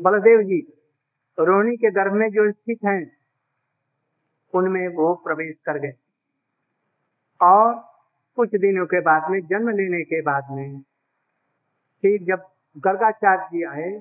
बलदेव 0.00 0.42
जी 0.42 0.79
रोहिणी 1.38 1.76
के 1.76 1.90
गर्भ 1.90 2.12
में 2.12 2.30
जो 2.30 2.52
स्थित 2.52 2.78
हैं, 2.84 3.12
उनमें 4.54 4.88
वो 4.88 5.14
प्रवेश 5.14 5.56
कर 5.66 5.78
गए। 5.78 5.92
और 7.42 7.74
कुछ 8.36 8.48
दिनों 8.48 8.86
के 8.86 9.00
बाद 9.00 9.30
में, 9.30 9.40
जन्म 9.40 9.68
लेने 9.68 10.04
के 10.04 10.22
बाद 10.22 10.44
में 10.50 10.80
फिर 12.02 12.22
जब 12.22 12.42
गर्गाचार्य 12.78 13.44
जी 13.44 13.64
आए, 13.64 14.00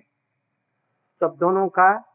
तब 1.21 1.37
दोनों 1.39 1.67
का 1.67 2.05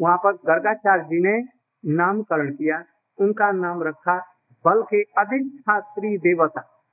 वहाँ 0.00 0.16
पर 0.16 0.32
गर्गाचार्य 0.32 1.02
जी 1.02 1.22
ने 1.22 1.48
नामकरण 1.96 2.52
किया। 2.52 2.84
उनका 3.18 3.52
नाम 3.52 3.82
रखा 3.82 4.18
बल 4.64 4.82
के 4.82 5.02
अधिष्ठात्री 5.02 6.18
देवता। 6.18 6.86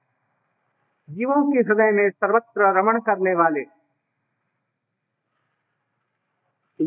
जीवों 1.09 1.51
के 1.51 1.59
हृदय 1.59 1.91
में 1.91 2.09
सर्वत्र 2.09 2.79
रमण 2.79 2.99
करने 2.99 3.35
वाले 3.35 3.76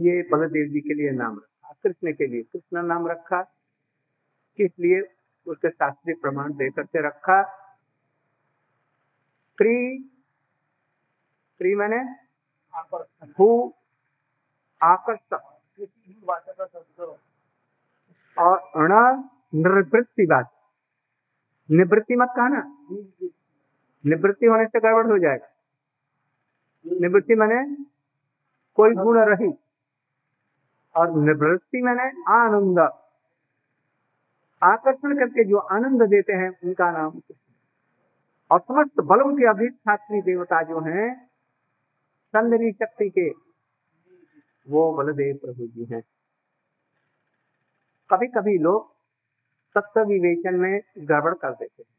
ये 0.00 0.22
बलदेव 0.22 0.68
जी 0.72 0.80
के 0.80 0.94
लिए 0.94 1.10
नाम 1.10 1.36
रखा 1.36 1.72
कृष्ण 1.82 2.12
के 2.12 2.26
लिए। 2.26 2.42
कृष्ण 2.42 2.82
नाम 2.82 3.06
रखा 3.08 3.42
किस 4.58 4.70
लिए? 4.80 5.00
उसके 5.46 5.70
शास्त्रीय 5.70 6.14
प्रमाण 6.22 6.52
देकर 6.52 6.82
के 6.84 7.06
रखा। 7.06 7.42
क्री 9.58 9.76
क्री 11.60 11.74
मैंने 11.74 11.98
भू 13.38 13.48
आकर्ष 14.80 15.32
और 18.36 18.56
अण 18.76 18.92
निवृत्ति 19.54 20.26
बात। 20.26 20.50
निवृत्ति 21.68 22.16
मत 22.16 22.28
कहा 22.36 22.48
ना 22.48 22.62
निवृत्ति 24.04 24.46
होने 24.46 24.66
से 24.66 24.80
गड़बड़ 24.80 25.06
हो 25.06 25.18
जाएगा। 25.18 25.48
निवृत्ति 27.00 27.34
मैंने 27.34 27.58
कोई 28.78 28.94
गुण 28.94 29.18
रही 29.28 29.52
और 30.94 31.10
निवृत्ति 31.16 31.82
मैंने 31.82 32.02
आनंद, 32.32 32.78
आकर्षण 34.62 35.14
करके 35.18 35.44
जो 35.44 35.58
आनंद 35.58 36.02
देते 36.02 36.32
हैं, 36.32 36.50
उनका 36.64 36.90
नाम 36.90 37.20
और 38.50 38.60
समस्त 38.60 39.00
बलों 39.00 39.32
के 39.36 39.48
अधिष्ठात्री 39.48 40.20
देवता 40.22 40.62
जो 40.62 40.80
हैं 40.80 41.08
सौंदर्य 42.34 42.72
शक्ति 42.72 43.08
के, 43.10 43.28
वो 44.68 44.92
बलदेव 44.94 45.36
प्रभु 45.36 45.66
जी 45.66 45.84
हैं। 45.84 46.02
कभी 48.10 48.26
कभी 48.26 48.58
लोग 48.58 48.90
तत्व 49.76 50.00
विवेचन 50.00 50.54
में 50.54 50.80
गड़बड़ 50.98 51.34
कर 51.34 51.50
देते 51.50 51.82
हैं। 51.82 51.94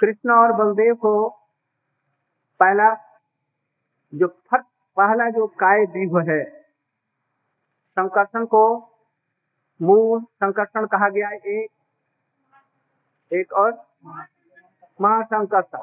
कृष्ण 0.00 0.30
और 0.30 0.52
बलदेव 0.52 0.94
को 0.94 1.28
पहला 2.60 3.11
जो 4.14 4.26
फट, 4.28 4.62
पहला 4.96 5.30
जो 5.30 5.46
काय 5.46 5.86
दीव 5.86 6.18
है, 6.20 6.44
संकर्षण 7.90 8.44
को 8.44 8.62
मूल 9.82 10.20
संकर्षण 10.20 10.86
कहा 10.86 11.08
गया 11.08 11.28
है, 11.28 11.36
एक 11.36 11.70
एक 13.32 13.52
और 13.52 13.70
महासंकर्षण। 15.00 15.78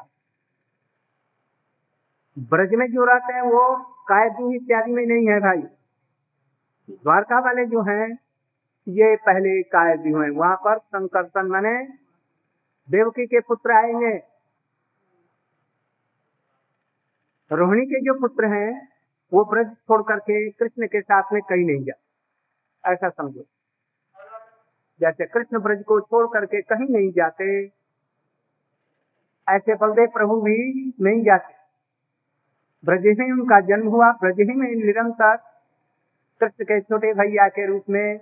ब्रज 2.40 2.74
में 2.74 2.88
जो 2.88 3.06
रहते 3.06 3.34
हैं 3.34 3.42
वो 3.42 3.76
कायदू 4.10 4.52
इत्यादि 4.52 4.92
में 4.92 5.06
नहीं 5.06 5.28
है 5.30 5.40
भाई। 5.40 5.62
द्वारका 6.90 7.40
वाले 7.40 7.66
जो 7.66 7.82
हैं, 7.82 8.20
ये 8.88 9.16
पहले 9.16 9.62
कायदी 9.64 10.10
हुए 10.10 10.30
वहाँ 10.30 10.56
पर 10.56 10.78
संकर्षण, 10.78 11.48
मैंने 11.48 11.84
देवकी 12.90 13.26
के 13.26 13.40
पुत्र 13.40 13.72
आएँगे। 13.72 14.29
रोहिणी 17.51 17.86
के 17.86 18.01
जो 18.01 18.20
पुत्र 18.20 18.46
हैं, 18.46 18.89
वो 19.34 19.46
ब्रज 19.46 19.68
छोड़ 19.68 20.01
करके 20.01 20.50
कृष्ण 20.50 20.88
के 20.88 21.01
साथ 21.01 21.24
में 21.34 21.41
कहीं 21.41 21.65
नहीं 21.65 21.84
जा। 21.84 21.94
ऐसा 22.91 23.10
समझो। 23.10 23.41
जैसे 25.01 25.25
कृष्ण 25.25 25.60
ब्रज 25.60 25.84
को 25.84 26.01
छोड़ 26.01 26.27
करके 26.34 26.62
कहीं 26.62 26.88
नहीं 26.89 27.12
जाते, 27.12 27.72
ऐसे 29.50 29.75
बलदेव 29.75 30.08
प्रभु 30.08 30.41
भी 30.41 30.94
नहीं 31.01 31.24
जाते। 31.24 31.53
ब्रज 32.86 33.06
ही 33.06 33.32
उनका 33.32 33.60
जन्म 33.60 33.88
हुआ, 33.88 34.12
ब्रज 34.12 34.36
ही 34.39 34.56
में 34.56 34.75
निरंतर 34.75 35.36
कृष्ण 36.39 36.63
के 36.63 36.82
छोटे 36.82 37.13
भैया 37.13 37.48
के 37.48 37.65
रूप 37.65 37.84
में 37.89 38.20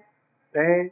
रहे। 0.56 0.88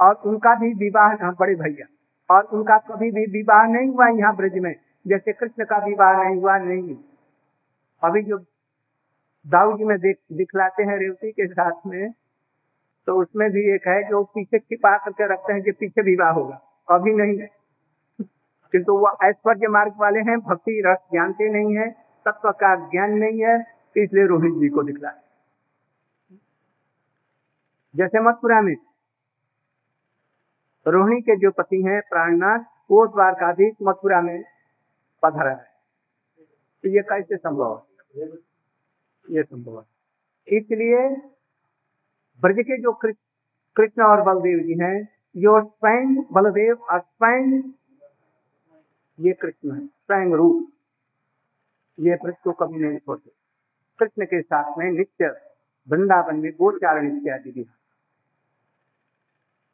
और 0.00 0.14
उनका 0.14 0.54
भी 0.54 0.74
विवाह 0.74 1.30
बड़े 1.30 1.54
भैया। 1.54 1.86
और 2.34 2.44
उनका 2.44 2.78
कभी 2.78 3.10
भी 3.10 3.24
विवाह 3.26 3.66
नहीं 3.66 3.88
हुआ 3.88 4.08
यहाँ 4.08 4.36
ब्रज 4.36 4.58
में, 4.58 4.76
जैसे 5.06 5.32
कृष्ण 5.32 5.64
का 5.64 5.76
विवाह 5.76 6.24
नहीं 6.24 6.40
हुआ, 6.40 6.58
नहीं। 6.58 6.96
अभी 8.02 8.22
जो 8.22 8.38
दाऊ 9.46 9.76
जी 9.78 9.84
में 9.84 9.98
देख, 9.98 10.16
दिखलाते 10.32 10.82
हैं 10.82 10.98
रेवती 10.98 11.30
के 11.32 11.46
साथ 11.46 11.86
में 11.86 12.12
तो 13.06 13.14
उसमें 13.22 13.50
भी 13.50 13.62
एक 13.74 13.86
है 13.88 14.02
जो 14.08 14.22
पीछे 14.24 14.58
छिपा 14.58 14.96
करके 14.98 15.32
रखते 15.32 15.52
हैं 15.52 15.62
कि 15.62 15.72
पीछे 15.72 16.02
विवाह 16.02 16.30
होगा। 16.30 16.60
अभी 16.88 17.14
नहीं 17.14 17.46
किंतु 18.72 18.92
वो 18.98 19.10
ऐश्वर्य 19.24 19.68
मार्ग 19.68 19.94
वाले 20.00 20.20
हैं, 20.20 20.38
भक्ति 20.40 20.82
रस 20.86 20.98
जानते 21.14 21.48
नहीं 21.52 21.76
है, 21.76 21.90
तत्व 22.26 22.50
का 22.52 22.74
ज्ञान 22.90 23.12
नहीं 23.12 23.42
है, 23.42 23.58
इसलिए 23.96 24.26
रोहित 24.26 24.54
जी 24.60 24.68
को 24.68 24.82
दिखला 24.82 25.10
जैसे 27.94 28.20
मथुरा 28.20 28.60
में 28.60 28.74
रोहिणी 30.86 31.20
के 31.20 31.36
जो 31.36 31.50
पति 31.50 31.82
हैं, 31.82 32.00
प्राणनाथ, 32.10 32.64
वो 32.90 33.06
द्वारकाधीश 33.06 33.74
मथुरा 33.82 34.20
में 34.20 34.42
पधरा 35.22 35.50
है। 35.50 35.70
तो 36.84 36.88
ये 36.88 37.02
कैसे 37.02 37.36
संभव 37.36 37.74
है? 37.76 37.91
ये 38.14 39.42
संभव 39.42 39.78
है। 39.78 40.56
इसलिए 40.58 41.08
ब्रज 42.42 42.56
के 42.60 42.80
जो 42.82 42.92
कृष्ण 43.02 44.02
और 44.02 44.22
बलदेव 44.22 44.58
जी 44.58 44.74
हैं 44.80 44.96
जो 45.34 45.60
स्वयं 45.62 46.14
बलदेव 46.32 46.82
और 46.82 47.00
स्वयं 47.00 47.62
ये 49.18 49.32
कृष्ण 49.32 49.74
है, 49.74 49.86
स्वयं 49.86 50.32
रूप। 50.32 50.68
ये 51.98 52.16
ब्रज 52.22 52.34
को 52.44 52.52
कभी 52.52 52.78
नहीं 52.78 52.98
छोड़ते। 52.98 53.30
कृष्ण 53.98 54.24
के 54.24 54.40
साथ 54.42 54.78
में 54.78 54.90
नित्य 54.90 55.26
वृंदावन 55.88 56.36
में 56.36 56.50
गोचारण 56.52 57.06
इत्यादि 57.08 57.50
भी 57.50 57.66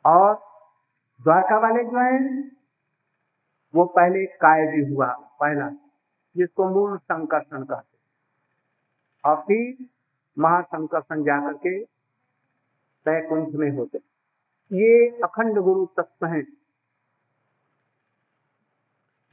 और 0.05 0.35
द्वारका 1.21 1.59
वाले 1.59 1.85
जो 1.85 1.99
हैं, 1.99 2.51
वो 3.75 3.85
पहले 3.87 4.25
कायदी 4.37 4.83
हुआ, 4.93 5.07
पहला, 5.41 5.69
जिसको 6.37 6.69
मूल 6.71 6.97
संकर्षण 6.99 7.65
कहते 7.65 7.98
और 9.25 9.37
फिर 9.43 9.87
महासंकर्षण 10.37 11.23
जाकर 11.25 11.57
के 11.57 11.79
वैकुंठ 13.07 13.55
में 13.55 13.71
होते 13.77 13.99
ये 14.71 15.09
अखंड 15.25 15.59
गुरु 15.59 15.85
तत्व 15.97 16.27
हैं। 16.27 16.47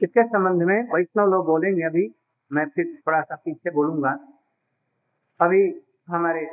इसके 0.00 0.22
संबंध 0.24 0.62
में 0.62 0.92
वैष्णव 0.92 1.30
लोग 1.30 1.46
बोलेंगे 1.46 1.82
अभी, 1.82 2.04
मैं 2.50 2.66
फिर 2.68 2.86
थोड़ा 3.06 3.20
सा 3.20 3.34
पीछे 3.34 3.70
बोलूँगा। 3.70 4.10
अभी 5.40 5.62
हमारे 6.08 6.44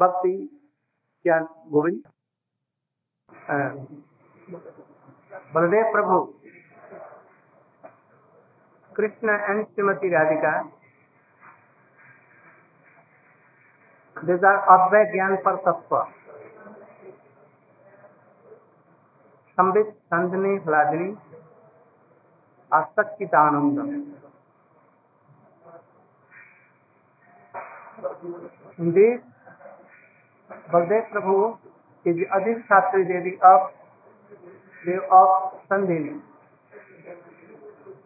भक्ति 0.00 0.34
क्या 1.24 1.38
गोविंद? 1.68 2.02
बलदेव 5.54 5.92
प्रभु, 5.92 6.18
कृष्ण 8.90 9.38
एंड 9.40 9.64
श्रीमती 9.66 10.08
राधिका 10.08 10.52
दिस 14.16 14.40
ज्ञान 15.12 15.36
पर 15.36 15.56
तत्व 15.56 15.96
संबित 19.58 19.86
संदनी 19.86 20.56
लाजनी 20.70 21.08
अशक्ति 22.72 23.28
आनंद 23.36 23.78
बलदेव 30.72 31.02
प्रभु 31.12 31.34
अधिक 32.32 32.58
शास्त्री 32.58 33.04
देवी 33.04 33.36
ऑफ़ 33.44 33.70
देव 34.86 35.02
ऑफ़ 35.12 35.56
संदिनी 35.64 36.20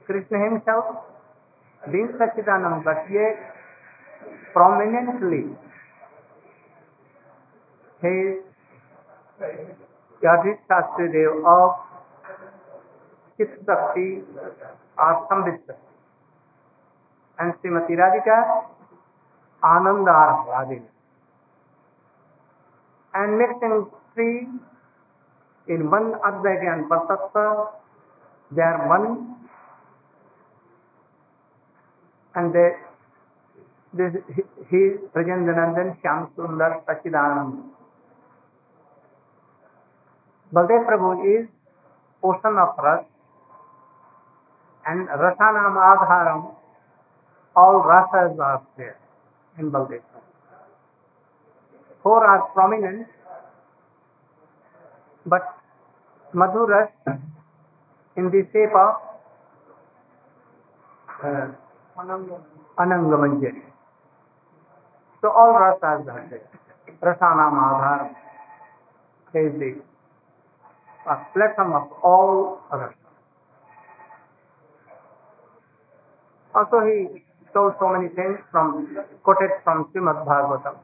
कृष्ण 0.06 0.42
हिमसेल्फ 0.42 1.88
दिन 1.88 2.08
सचिदानंद 2.18 2.84
बट 2.84 3.06
प्रोमिनेंटली 4.52 5.42
शास्त्री 10.54 11.08
देव 11.08 11.46
और 11.46 11.86
Shrimati 17.52 17.94
Radhika 17.94 18.36
Anand 19.64 20.08
are 20.08 20.72
and 23.14 23.38
next 23.38 23.64
in 23.64 23.84
three 23.84 24.28
in 25.74 25.82
one 25.88 26.12
अध्याय 26.12 26.56
के 26.56 26.66
अंतर्गत 26.66 27.32
they 28.52 28.62
are 28.62 28.76
one. 28.86 29.06
And 32.36 32.52
they 32.52 32.70
this 33.96 34.14
he 34.72 34.88
Brajendra 34.88 35.54
Nandan 35.54 35.92
Shyam 35.92 36.24
Sundar 36.24 36.78
Sachidanand 36.80 37.75
Baldev 40.52 40.86
Prabhu 40.86 41.40
is 41.40 41.48
ocean 42.22 42.56
of 42.58 42.78
rasa 42.78 43.06
and 44.86 45.08
Rasanam 45.08 45.74
Adharam, 45.74 46.54
all 47.56 47.82
rasas 47.82 48.38
are 48.38 48.62
there 48.76 48.98
in 49.58 49.70
Baldev. 49.70 50.02
Four 52.02 52.24
are 52.24 52.48
prominent, 52.54 53.08
but 55.26 55.42
Madhuras 56.32 56.90
in 58.16 58.30
the 58.30 58.46
shape 58.52 58.74
of 58.74 58.94
uh, 61.24 61.48
Anangamanjari. 62.78 63.62
So 65.20 65.30
all 65.30 65.52
rasas 65.54 66.06
are 66.06 66.26
there. 66.30 66.48
Rasanam 67.02 67.58
Adharam 67.58 68.10
is 69.34 69.58
the 69.58 69.95
platform 71.32 71.72
of 71.74 71.92
all 72.02 72.58
rasas. 72.72 72.94
Also 76.54 76.80
he 76.86 77.22
told 77.52 77.74
so 77.78 77.88
many 77.88 78.08
things 78.08 78.38
from 78.50 78.96
quoted 79.22 79.50
from 79.62 79.90
Srimad 79.92 80.26
Bhagavatam. 80.26 80.76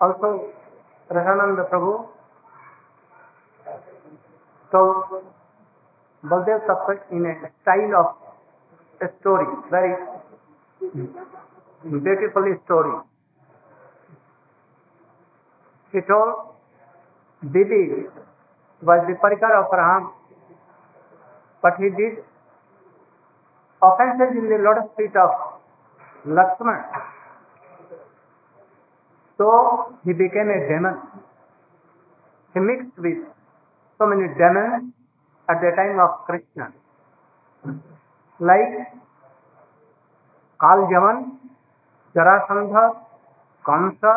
Also 0.00 0.52
Rahananda 1.10 1.68
Prabhu 1.70 2.06
told 4.70 5.24
Baldev 6.24 6.66
Tattva 6.66 7.00
in 7.12 7.26
a 7.26 7.50
style 7.62 7.94
of 7.96 8.06
a 9.00 9.08
story, 9.20 9.46
very 9.70 9.94
beautiful 11.84 12.58
story. 12.64 12.94
He 15.92 16.00
told 16.00 16.55
Didi 17.52 18.06
was 18.82 19.00
the 19.08 19.14
parikar 19.22 19.52
of 19.60 19.70
Ram, 19.72 20.12
but 21.62 21.74
he 21.78 21.88
did 21.90 22.24
offenses 23.82 24.36
in 24.36 24.48
the 24.48 24.58
lotus 24.66 24.90
feet 24.96 25.14
of 25.16 25.30
Lakshman. 26.26 26.82
So 29.38 29.98
he 30.04 30.12
became 30.12 30.48
a 30.48 30.60
demon. 30.68 30.96
He 32.54 32.60
mixed 32.60 32.98
with 32.98 33.18
so 33.98 34.06
many 34.06 34.28
demons 34.34 34.92
at 35.48 35.60
the 35.60 35.70
time 35.76 36.00
of 36.00 36.24
Krishna. 36.26 36.72
Like 38.40 38.92
Kaljavan, 40.60 41.36
Jarasandha, 42.14 42.96
Kamsa, 43.66 44.14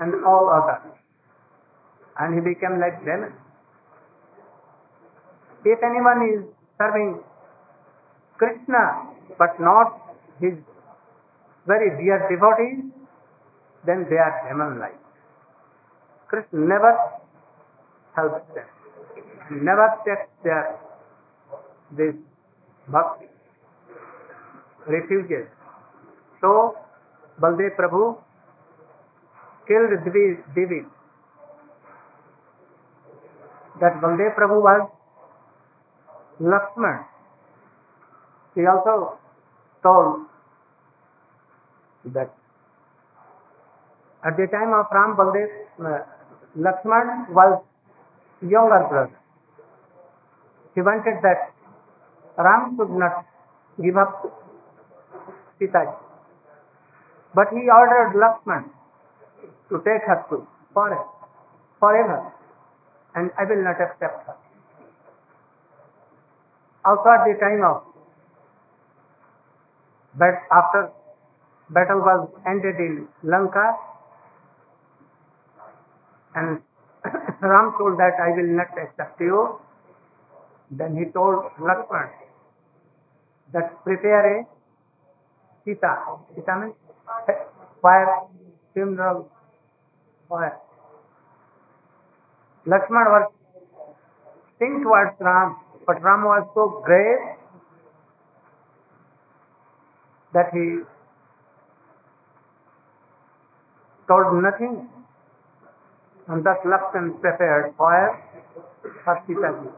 and 0.00 0.24
all 0.24 0.50
others. 0.50 1.03
And 2.18 2.34
he 2.34 2.40
became 2.40 2.78
like 2.78 3.00
demon. 3.04 3.32
If 5.64 5.78
anyone 5.82 6.20
is 6.32 6.44
serving 6.78 7.20
Krishna, 8.38 9.10
but 9.38 9.58
not 9.58 10.16
his 10.40 10.54
very 11.66 11.90
dear 12.02 12.20
devotees, 12.28 12.92
then 13.86 14.06
they 14.10 14.16
are 14.16 14.34
demon-like. 14.48 14.98
Krishna 16.28 16.60
never 16.60 16.92
helps 18.16 18.54
them, 18.54 18.68
never 19.64 19.88
takes 20.04 20.28
their 20.42 20.78
this 21.96 22.14
bhakti, 22.88 23.26
refuges. 24.86 25.46
So, 26.40 26.76
Baldev 27.40 27.76
Prabhu 27.76 28.16
killed 29.66 30.04
Devi. 30.54 30.82
That 33.80 34.00
Baldev 34.00 34.36
Prabhu 34.36 34.62
was 34.62 34.90
Lakshman, 36.40 37.04
he 38.54 38.66
also 38.66 39.18
told 39.82 40.26
that 42.06 42.30
at 44.24 44.36
the 44.36 44.46
time 44.46 44.72
of 44.72 44.86
Ram 44.92 45.16
Baldev, 45.16 45.48
uh, 45.80 46.04
Lakshman 46.56 47.28
was 47.30 47.62
younger 48.40 48.86
brother. 48.88 49.18
He 50.74 50.80
wanted 50.80 51.18
that 51.22 51.52
Ram 52.38 52.76
should 52.76 52.90
not 52.90 53.26
give 53.82 53.96
up 53.96 54.22
Sita. 55.58 55.94
But 57.34 57.48
he 57.50 57.68
ordered 57.68 58.14
Lakshman 58.14 58.70
to 59.68 59.78
take 59.78 60.06
her 60.06 60.24
to 60.30 60.46
forest 60.72 61.10
forever 61.80 62.32
and 63.14 63.30
I 63.38 63.44
will 63.44 63.62
not 63.62 63.80
accept 63.80 64.26
her. 64.26 64.36
At 66.86 67.00
the 67.02 67.34
time 67.40 67.64
of 67.64 67.94
but 70.16 70.34
after 70.52 70.92
battle 71.70 72.00
was 72.00 72.28
ended 72.46 72.76
in 72.76 73.08
Lanka, 73.22 73.74
and 76.34 76.60
Ram 77.40 77.74
told 77.78 77.98
that 77.98 78.14
I 78.20 78.30
will 78.36 78.52
not 78.54 78.70
accept 78.78 79.20
you, 79.20 79.58
then 80.70 80.96
he 80.96 81.10
told 81.10 81.44
Lakshman 81.58 82.10
that 83.52 83.82
prepare 83.84 84.40
a 84.40 84.46
Sita. 85.64 85.96
Sita 86.34 86.56
means 86.60 86.74
fire, 87.82 88.28
funeral, 88.72 89.30
fire. 90.28 90.63
Lakshman 92.66 93.06
was 93.12 93.30
sing 94.58 94.80
towards 94.82 95.20
Ram, 95.20 95.56
but 95.86 96.02
Ram 96.02 96.24
was 96.24 96.48
so 96.54 96.82
grave 96.84 97.20
that 100.32 100.48
he 100.52 100.80
told 104.08 104.42
nothing 104.42 104.88
and 106.28 106.44
thus 106.44 106.56
left 106.64 106.94
and 106.94 107.20
prepared 107.20 107.74
for 107.76 108.18
Sitaji. 109.04 109.72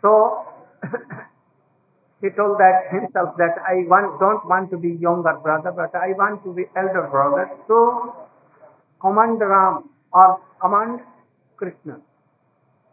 So 0.00 0.46
he 2.20 2.30
told 2.30 2.58
that 2.58 2.92
himself 2.92 3.36
that 3.38 3.58
I 3.66 3.82
want, 3.88 4.20
don't 4.20 4.46
want 4.46 4.70
to 4.70 4.78
be 4.78 4.90
younger 4.90 5.34
brother, 5.42 5.72
but 5.72 5.94
I 5.94 6.12
want 6.12 6.44
to 6.44 6.52
be 6.52 6.64
elder 6.76 7.08
brother. 7.10 7.50
So 7.66 8.23
command 9.04 9.40
Ram 9.40 9.90
or 10.12 10.40
command 10.60 11.00
Krishna. 11.56 12.00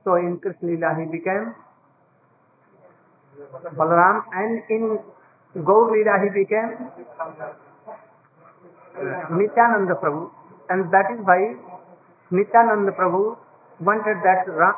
So 0.04 0.16
in 0.16 0.40
Krishna 0.40 0.68
Lila 0.72 0.90
he 1.00 1.06
became 1.18 1.56
Balaram 3.78 4.24
and 4.34 4.62
in 4.70 5.00
Gaur 5.64 5.84
Lila 5.94 6.16
he 6.24 6.30
became 6.40 6.72
Nityananda 9.38 9.96
Prabhu 10.04 10.30
and 10.70 10.92
that 10.92 11.08
is 11.14 11.20
why 11.24 11.56
Nityananda 12.32 12.92
Prabhu 12.92 13.38
wanted 13.80 14.18
that 14.28 14.48
Ram, 14.48 14.76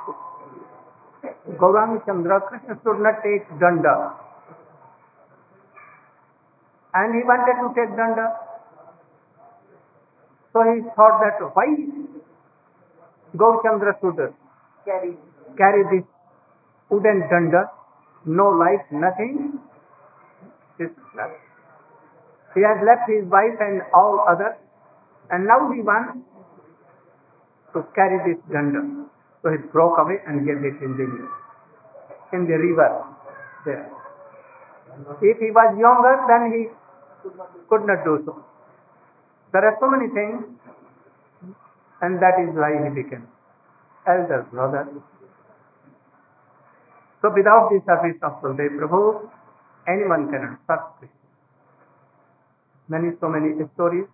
Gauranga 1.58 2.06
Chandra 2.06 2.42
Krishna 2.42 2.78
should 2.84 3.00
not 3.00 3.24
take 3.24 3.50
danda 3.60 4.14
and 6.94 7.16
he 7.16 7.22
wanted 7.24 7.58
to 7.64 7.68
take 7.74 7.98
danda 7.98 8.26
so 10.54 10.62
he 10.70 10.82
thought 10.96 11.18
that 11.26 11.42
why 11.58 11.68
Gaurchandra 13.36 14.00
Sudar 14.00 14.34
carry 14.86 15.18
carry 15.58 15.84
this 15.90 16.06
wooden 16.90 17.24
danda, 17.32 17.70
no 18.26 18.50
life, 18.50 18.86
nothing. 18.92 19.60
This 20.78 20.90
nothing. 21.16 21.42
He 22.54 22.62
has 22.62 22.78
left 22.86 23.10
his 23.10 23.26
wife 23.30 23.58
and 23.60 23.82
all 23.94 24.26
others, 24.30 24.54
and 25.32 25.48
now 25.48 25.72
he 25.74 25.82
wants 25.82 26.22
to 27.74 27.82
carry 27.96 28.22
this 28.30 28.42
danda. 28.54 29.10
So 29.42 29.50
he 29.50 29.58
broke 29.74 29.98
away 29.98 30.22
and 30.28 30.46
gave 30.46 30.62
it 30.62 30.78
in 30.86 30.94
the 31.02 31.08
in 32.38 32.46
the 32.46 32.58
river 32.62 33.04
there. 33.66 33.90
If 35.22 35.38
he 35.42 35.50
was 35.50 35.70
younger, 35.82 36.16
then 36.30 36.54
he 36.54 36.62
could 37.68 37.88
not 37.90 38.06
do 38.06 38.22
so. 38.26 38.53
There 39.54 39.64
are 39.70 39.78
so 39.80 39.88
many 39.88 40.10
things, 40.10 40.44
and 42.02 42.18
that 42.18 42.42
is 42.42 42.56
why 42.58 42.74
he 42.74 42.90
became 42.90 43.28
elder 44.08 44.48
brother. 44.52 44.90
So 47.22 47.32
without 47.34 47.70
the 47.70 47.80
service 47.86 48.18
of 48.24 48.42
Baldev 48.42 48.74
Prabhu, 48.82 49.30
anyone 49.88 50.32
cannot 50.32 50.58
serve. 50.68 51.08
Many, 52.90 53.12
so 53.22 53.30
many 53.30 53.54
stories, 53.76 54.08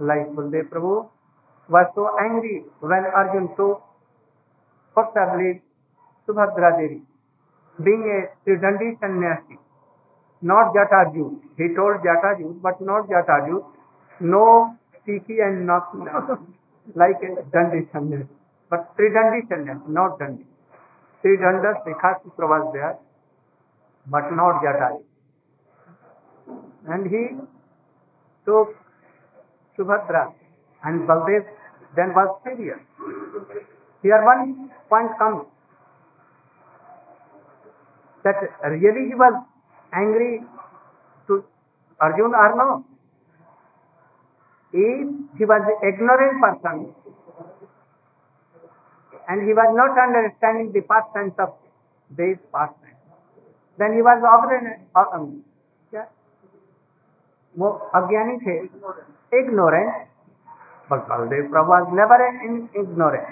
like 0.00 0.32
Baldev 0.32 0.70
Prabhu 0.70 1.10
was 1.68 1.86
so 1.94 2.08
angry 2.18 2.64
when 2.80 3.04
Arjun 3.04 3.54
took 3.54 3.82
forcibly 4.94 5.60
Subhadra 6.26 6.80
Devi, 6.80 7.02
being 7.84 8.02
a 8.16 8.48
Tridandi 8.48 8.98
sannyasi, 8.98 9.58
not 10.40 10.72
Jataju. 10.74 11.38
He 11.58 11.74
told 11.76 12.00
Jataju, 12.00 12.62
but 12.62 12.80
not 12.80 13.08
Jataju. 13.08 13.76
No 14.20 14.76
Tiki 15.06 15.40
and 15.40 15.66
not 15.66 15.94
like 16.94 17.22
a 17.22 17.42
Dandi 17.54 17.90
sannyasi. 17.92 18.28
But 18.70 18.96
Tridandi 18.96 19.48
sannyasi, 19.48 19.84
not 19.88 20.18
Dandi. 20.18 20.44
Tridanda 21.24 21.74
Sikhasitra 21.84 22.46
was 22.48 22.72
there, 22.72 22.98
but 24.06 24.30
not 24.32 24.62
Jataju. 24.62 25.02
And 26.88 27.06
he 27.06 27.36
took 28.44 28.74
Subhadra 29.78 30.32
and 30.84 31.08
Baldev 31.08 31.44
then 31.96 32.14
was 32.14 32.40
serious. 32.44 32.78
Here 34.02 34.22
one 34.24 34.70
point 34.88 35.10
comes 35.18 35.46
that 38.24 38.36
really 38.64 39.08
he 39.08 39.14
was 39.14 39.34
angry 39.92 40.42
to 41.26 41.44
Arjun 42.00 42.34
or 42.34 42.56
no? 42.56 42.84
If 44.73 45.09
he 45.37 45.45
was 45.45 45.61
an 45.73 45.77
ignorant 45.87 46.41
person 46.41 46.95
and 49.29 49.47
he 49.47 49.53
was 49.53 49.69
not 49.77 49.97
understanding 49.97 50.71
the 50.73 50.81
past 50.81 51.13
tense 51.13 51.35
of 51.39 51.53
these 52.17 52.37
past 52.51 52.73
tense, 52.81 52.97
then 53.77 53.93
he 53.93 54.01
was 54.01 54.17
ignorant. 54.17 54.81
Um, 54.95 55.43
क्या 55.91 56.07
वो 57.59 57.69
अज्ञानी 57.95 58.37
थे 58.45 58.57
ignorant 59.39 60.09
but 60.89 61.07
Baldev 61.07 61.49
Prabhu 61.49 61.69
was 61.69 61.87
never 61.93 62.17
an 62.27 62.69
ignorant. 62.75 63.27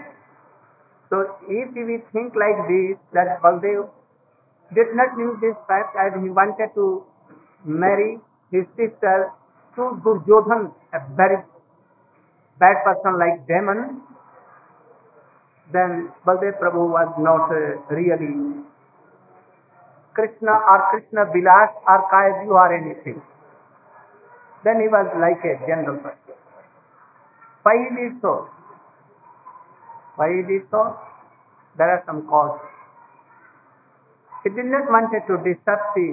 So 1.10 1.36
if 1.48 1.74
we 1.76 1.98
think 2.14 2.34
like 2.36 2.60
this, 2.68 2.98
that 3.14 3.42
Baldev 3.42 3.90
did 4.74 4.96
not 4.96 5.18
knew 5.18 5.38
this 5.42 5.56
fact 5.68 5.96
and 6.00 6.24
he 6.24 6.30
wanted 6.30 6.74
to 6.76 7.04
marry 7.66 8.20
his 8.52 8.66
sister 8.78 9.32
to 9.77 10.01
Duryodhan, 10.05 10.73
a 10.93 11.01
very 11.17 11.39
bad 12.59 12.77
person 12.85 13.19
like 13.19 13.47
Demon, 13.47 14.03
then 15.73 16.13
Baldev 16.27 16.59
Prabhu 16.61 16.89
was 16.89 17.11
not 17.19 17.51
uh, 17.51 17.95
really 17.95 18.65
Krishna 20.15 20.53
or 20.53 20.79
Krishna 20.91 21.27
Vilas 21.33 21.71
or 21.87 22.01
Kayaju 22.09 22.49
or 22.49 22.69
anything. 22.73 23.21
Then 24.65 24.81
he 24.81 24.89
was 24.89 25.07
like 25.21 25.45
a 25.45 25.61
general 25.67 25.99
person. 25.99 26.35
Why 27.63 27.77
it 27.77 28.15
so? 28.23 28.49
Why 30.17 30.29
it 30.29 30.67
so? 30.71 30.97
There 31.77 31.91
are 31.91 32.03
some 32.07 32.27
causes. 32.27 32.65
He 34.45 34.51
did 34.51 34.67
not 34.67 34.89
wanted 34.89 35.27
to 35.27 35.37
disturb 35.43 35.81
the 35.95 36.09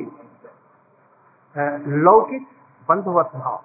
uh, 1.56 1.78
Lokik 2.04 2.44
Bandhuvat 2.88 3.32
Bhav, 3.34 3.62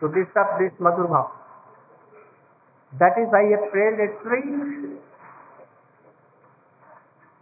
to 0.00 0.08
disturb 0.08 0.48
this 0.58 0.72
Madhur 0.80 1.08
Bhav. 1.08 1.30
That 2.98 3.18
is 3.20 3.28
why 3.30 3.44
he 3.44 3.56
prayed 3.70 3.98
a 4.00 4.08
tree. 4.22 4.96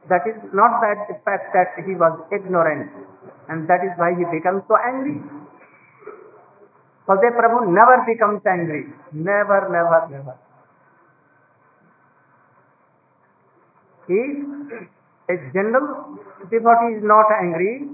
That 0.08 0.26
is 0.28 0.36
not 0.52 0.80
that 0.82 1.08
the 1.08 1.16
fact 1.24 1.54
that 1.54 1.80
he 1.86 1.94
was 1.94 2.12
ignorant 2.32 2.90
and 3.48 3.68
that 3.68 3.80
is 3.84 3.92
why 3.96 4.12
he 4.16 4.24
becomes 4.36 4.62
so 4.68 4.76
angry. 4.76 5.20
Baldev 7.08 7.36
Prabhu 7.36 7.72
never 7.72 8.04
becomes 8.06 8.40
angry. 8.46 8.92
Never, 9.12 9.68
never, 9.68 10.08
never. 10.10 10.36
If 14.08 14.88
a 15.28 15.36
general 15.52 16.18
devotee 16.50 16.96
is 16.96 17.04
not 17.04 17.26
angry, 17.40 17.88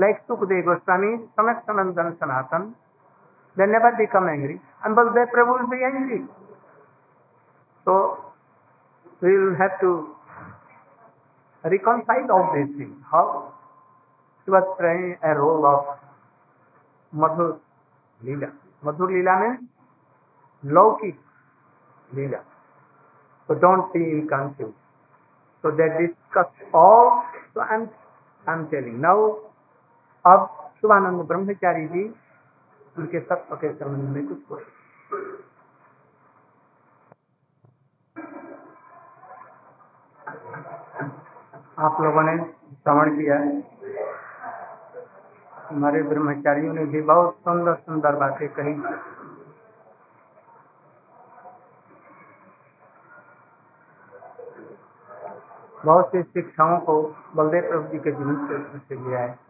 like 0.00 0.24
Sukdev 0.26 0.64
Goswami, 0.64 1.28
Sanak 1.36 1.68
Sanandan 1.68 2.16
Sanatan, 2.16 2.72
they 3.56 3.66
never 3.68 3.92
become 4.00 4.28
angry. 4.28 4.56
And 4.84 4.96
Baldev 4.96 5.28
Prabhu 5.28 5.60
will 5.60 5.68
be 5.68 5.84
angry. 5.84 6.24
So, 7.84 8.16
we 9.20 9.28
will 9.28 9.56
have 9.60 9.76
to 9.84 10.16
reconcile 11.64 12.30
all 12.32 12.48
these 12.56 12.72
things. 12.78 12.96
How? 13.12 13.52
He 14.44 14.50
was 14.50 14.64
playing 14.80 15.18
a 15.22 15.36
role 15.36 15.66
of 15.68 15.84
Madhur 17.14 17.60
Leela. 18.24 18.50
Madhur 18.82 19.12
Leela 19.12 19.34
means 19.44 19.68
Lauki 20.64 21.12
Leela. 22.16 22.40
So 23.46 23.54
don't 23.54 23.92
be 23.92 24.26
confused. 24.28 24.78
So 25.60 25.70
they 25.70 25.88
discuss 26.00 26.48
all. 26.72 27.22
So 27.52 27.60
I'm 27.60 27.90
I'm 28.46 28.70
telling 28.70 29.00
now. 29.00 29.49
अब 30.26 30.70
शुभानंद 30.80 31.20
ब्रह्मचारी 31.20 31.86
जी 31.88 32.02
उनके 32.98 33.20
तत्व 33.20 33.56
के 33.56 33.72
संबंध 33.72 34.08
में 34.08 34.26
कुछ 34.28 34.38
बोले। 34.48 34.80
आप 41.78 42.00
लोगों 42.00 42.22
ने 42.22 42.36
श्रवण 42.74 43.16
किया 43.16 43.38
है। 43.38 43.60
हमारे 45.68 46.02
ब्रह्मचारियों 46.02 46.74
ने 46.74 46.84
भी 46.84 47.02
बहुत 47.02 47.34
सुंदर 47.34 47.74
सुंदर 47.74 48.16
बातें 48.16 48.48
कही। 48.48 48.74
बहुत 55.84 56.08
सी 56.08 56.22
शिक्षाओं 56.22 56.78
को 56.78 57.02
बलदेव 57.36 57.68
प्रभु 57.68 57.88
जी 57.88 57.98
के 57.98 58.12
जीवन 58.12 58.46
से, 58.78 58.94
लिया 58.94 59.18
है। 59.18 59.49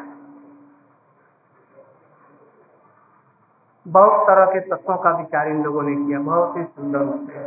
बहुत 3.87 4.27
तरह 4.27 4.45
के 4.45 4.59
तत्वों 4.59 4.97
का 4.97 5.11
विचार 5.11 5.47
इन 5.47 5.63
लोगों 5.63 5.81
ने 5.81 5.95
किया। 5.95 6.19
बहुत 6.19 6.57
ही 6.57 6.63
सुंदर 6.63 7.01
होते 7.01 7.37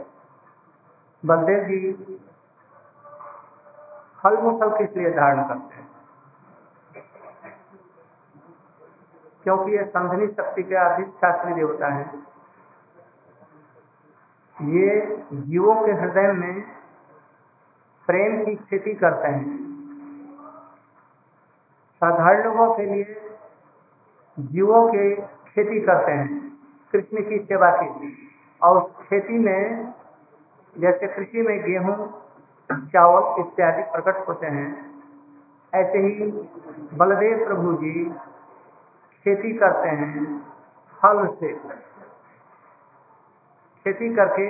बलदेव 1.25 1.65
जी 1.65 1.93
फल 4.23 4.37
मुसल 4.37 4.71
किस 4.79 4.97
लिए 4.97 5.11
धारण 5.11 5.49
करते 5.49 5.75
हैं? 5.75 5.89
क्योंकि 9.43 9.73
ये 9.73 9.85
संधनी 9.85 10.27
शक्ति 10.27 10.63
के 10.63 10.75
अधिष्ठात्री 10.75 11.55
देवता 11.55 11.89
है। 11.89 12.05
ये 14.57 15.17
जीवों 15.33 15.75
के 15.87 15.93
हृदय 15.93 16.33
में 16.33 16.63
प्रेम 18.09 18.45
की 18.45 18.55
स्थिति 18.55 18.95
करते 18.95 19.29
हैं। 19.29 19.47
साधारण 21.97 22.45
लोगों 22.45 22.75
के 22.75 22.87
लिए 22.87 23.37
जीवों 24.39 24.89
के 24.89 25.23
खेती 25.57 25.81
करते 25.81 26.13
हैं, 26.13 26.29
कृष्ण 26.93 27.23
की 27.23 27.39
सेवा 27.39 27.71
की 27.77 28.13
और 28.63 28.81
खेती 29.03 29.39
में, 29.39 29.93
जैसे 30.77 31.07
कृषि 31.07 31.43
में 31.43 31.59
गेहूँ, 31.63 31.97
चावल 32.73 33.41
इत्यादि 33.41 33.83
प्रकट 33.83 34.29
होते 34.29 34.47
हैं, 34.47 34.69
ऐसे 35.73 35.99
ही 35.99 36.31
बलदेव 36.95 37.45
प्रभु 37.47 37.73
जी 37.73 38.05
खेती 39.27 39.53
करते 39.59 39.89
हैं 39.89 40.41
फल 41.03 41.27
से। 41.41 41.53
खेती 43.87 44.15
करके 44.15 44.49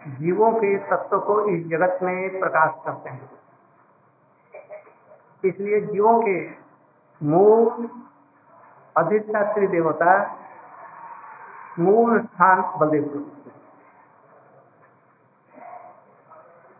जीवों 0.00 0.50
के 0.52 0.76
तत्व 0.78 1.18
को 1.20 1.40
इस 1.48 1.66
जगत 1.66 1.98
में 2.02 2.40
प्रकाश 2.40 2.74
करते 2.84 3.10
हैं। 3.10 3.30
इसलिए 5.44 5.80
जीवों 5.80 6.18
के 6.22 6.36
मूल 7.20 7.88
अधिष्ठात्री 8.96 9.66
देवता 9.66 10.12
मूल 11.78 12.20
स्थान 12.20 12.60
बलदेव 12.80 13.08
प्रभु 13.08 13.30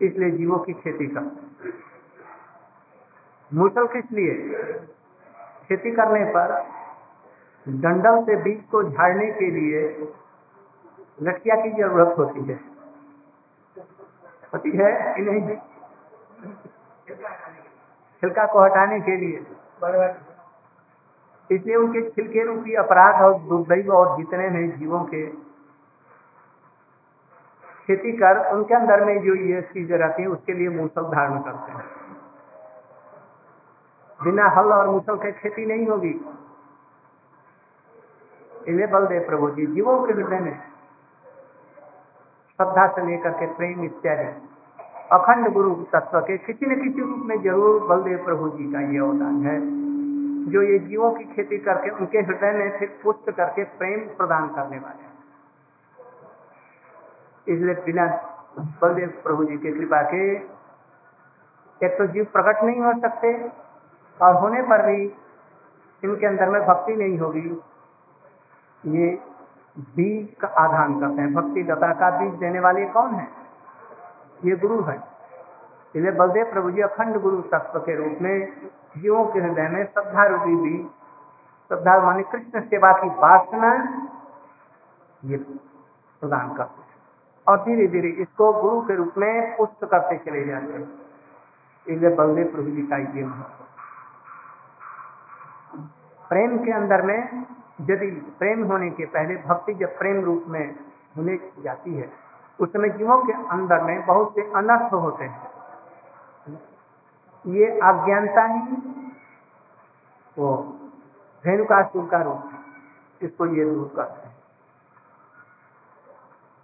इसलिए 0.01 0.31
जीवों 0.31 0.59
की 0.59 0.73
खेती 0.73 1.07
करते 1.07 1.73
मूसल 3.51 3.87
किस 3.87 4.11
लिए? 4.11 4.33
खेती 5.67 5.91
करने 5.91 6.23
पर 6.25 6.53
डंडल 7.65 8.21
से 8.23 8.35
बीज 8.35 8.63
को 8.71 8.83
झाड़ने 8.83 9.27
के 9.31 9.49
लिए 9.51 9.81
लठिया 11.21 11.55
की 11.55 11.69
ज़रूरत 11.71 12.17
होती 12.17 12.43
है। 12.45 12.59
होती 14.53 14.71
है 14.77 14.91
कि 15.15 15.21
नहीं? 15.21 15.55
छिलका 18.23 18.45
को 18.45 18.63
हटाने 18.63 18.99
के 18.99 19.15
लिए। 19.17 19.45
इसलिए 21.49 21.75
उनके 21.75 22.01
छिलके 22.09 22.43
रूपी 22.43 22.73
अपराध 22.75 23.21
और 23.23 23.33
दुर्दैव 23.39 23.91
और 23.93 24.17
जितने 24.17 24.49
नहीं 24.49 24.69
जीवों 24.71 25.03
के, 25.05 25.25
खेती 27.87 28.11
कर 28.13 28.39
उनके 28.51 28.75
अंदर 28.75 29.03
में 29.05 29.17
जो 29.23 29.35
ये 29.35 29.61
चीज़ें 29.63 29.97
रहती 29.97 30.21
है, 30.21 30.27
उसके 30.27 30.53
लिए 30.53 30.69
मूसल 30.71 31.03
धारण 31.03 31.39
करते 31.41 31.71
हैं। 31.71 31.83
बिना 34.19 34.47
हल 34.49 34.71
और 34.73 34.87
मूसल 34.89 35.15
के 35.17 35.31
खेती 35.33 35.65
नहीं 35.65 35.85
होगी। 35.87 36.13
इन्हें 38.67 38.89
बल 38.91 39.05
दे 39.05 39.19
प्रभु 39.19 39.49
जी, 39.49 39.65
जीवों 39.67 40.01
के 40.05 40.13
हृदय 40.13 40.39
में 40.39 40.57
श्रद्धा 42.59 42.87
से 42.87 43.05
लेकर 43.05 43.31
के 43.31 43.45
प्रेम 43.53 43.83
इत्यादि, 43.85 44.27
अखंड 45.11 45.51
गुरु 45.53 45.73
तत्व 45.93 46.19
के 46.21 46.37
किसी 46.37 46.65
न 46.65 46.81
किसी 46.83 47.01
रूप 47.01 47.25
में 47.25 47.41
ज़रूर 47.43 47.83
बलदेव 47.87 48.23
प्रभु 48.25 48.49
जी 48.49 48.71
का 48.73 48.79
ये 48.91 48.99
अवदान 48.99 49.45
है। 49.45 49.84
जो 50.45 50.61
ये 50.61 50.77
जीवों 50.79 51.11
की 51.11 51.23
खेती 51.25 51.57
करके, 51.57 51.89
उनके 51.89 52.19
हृदय 52.19 52.51
में 52.53 52.77
फिर 52.79 52.89
पुष्ट 53.03 53.31
करके 53.31 53.63
प्रेम 53.77 53.99
प्रदान 54.17 54.47
करने 54.55 54.77
वाले 54.79 55.13
इसलिए 57.47 57.75
बिना 57.85 58.05
बलदेव 58.81 59.09
प्रभु 59.23 59.45
जी 59.45 59.57
की 59.57 59.71
कृपा 59.71 60.01
के, 60.01 60.21
एक 61.81 61.97
तो 61.97 62.05
जीव 62.07 62.25
प्रकट 62.33 62.63
नहीं 62.63 62.81
हो 62.81 62.93
सकते 63.01 63.31
और 64.19 64.35
होने 64.35 64.61
पर 64.61 64.85
भी 64.85 65.03
इनके 66.03 66.25
अंदर 66.27 66.49
में 66.49 66.61
भक्ति 66.61 66.95
नहीं 66.95 67.17
होगी। 67.19 67.41
ये 68.83 69.07
बीज 69.95 70.35
का 70.41 70.47
आधान 70.59 70.99
करते 70.99 71.21
हैं। 71.21 71.33
भक्ति 71.33 71.63
लता 71.63 71.91
का 71.93 72.09
बीज 72.19 72.33
देने 72.39 72.59
वाले 72.59 72.85
कौन 72.89 73.13
है? 73.15 73.27
ये 74.45 74.55
गुरु 74.55 74.81
है। 74.83 74.95
इसलिए 75.95 76.11
बलदेव 76.11 76.45
प्रभु 76.51 76.71
जी 76.71 76.81
अखंड 76.81 77.21
गुरु 77.21 77.41
तत्व 77.53 77.79
के 77.79 77.95
रूप 77.95 78.21
में 78.21 78.35
जीवों 78.95 79.25
के 79.25 79.39
हृदय 79.39 79.67
में 79.67 79.83
श्रद्धा 79.85 80.25
रूपी 80.25 80.55
भी 80.55 80.77
श्रद्धा 81.71 81.97
मानी 82.01 82.23
कृष्ण 82.23 82.61
सेवा 82.61 82.91
की 82.93 83.07
वासना 83.19 83.71
ये 85.23 85.37
प्रदान 85.37 86.53
करते 86.53 86.83
और 87.47 87.57
धीरे 87.63 87.87
धीरे 87.87 88.09
इसको 88.21 88.51
गुरु 88.53 88.81
के 88.81 88.95
रूप 88.95 89.17
में 89.17 89.55
पुष्ट 89.57 89.85
करते 89.85 90.17
चले 90.17 90.43
जाते 90.45 90.73
हैं। 90.73 90.87
इसलिए 91.87 92.09
बलदेव 92.15 92.47
प्रभु 92.47 92.71
जी 92.71 92.81
का 92.81 92.97
ये 92.97 93.25
महत्व। 93.25 93.63
प्रेम 96.29 96.57
के 96.57 96.71
अंदर 96.71 97.01
में 97.01 97.45
यदि 97.81 98.07
प्रेम 98.39 98.63
होने 98.63 98.89
के 98.89 99.05
पहले 99.05 99.35
भक्ति 99.37 99.73
जब 99.73 99.97
प्रेम 99.97 100.23
रूप 100.25 100.45
में 100.47 100.75
होने 101.17 101.35
जाती 101.63 101.93
है, 101.93 102.09
उस 102.59 102.69
समय 102.69 102.89
जीवों 102.89 103.17
के 103.23 103.33
अंदर 103.49 103.83
में 103.83 104.05
बहुत 104.05 104.33
से 104.35 104.41
अनर्थ 104.51 104.93
होते 104.93 105.23
हैं। 105.23 105.54
ये 107.45 107.65
अज्ञानता 107.79 108.43
ही 108.45 108.59
वो 110.37 110.53
रेणुकासुर 111.43 112.07
का 112.11 112.21
रूप 112.21 112.49
है। 112.53 112.59
इसको 113.21 113.45
ये 113.45 113.65
दूर 113.65 113.91
करते 113.95 114.27
हैं। 114.27 114.35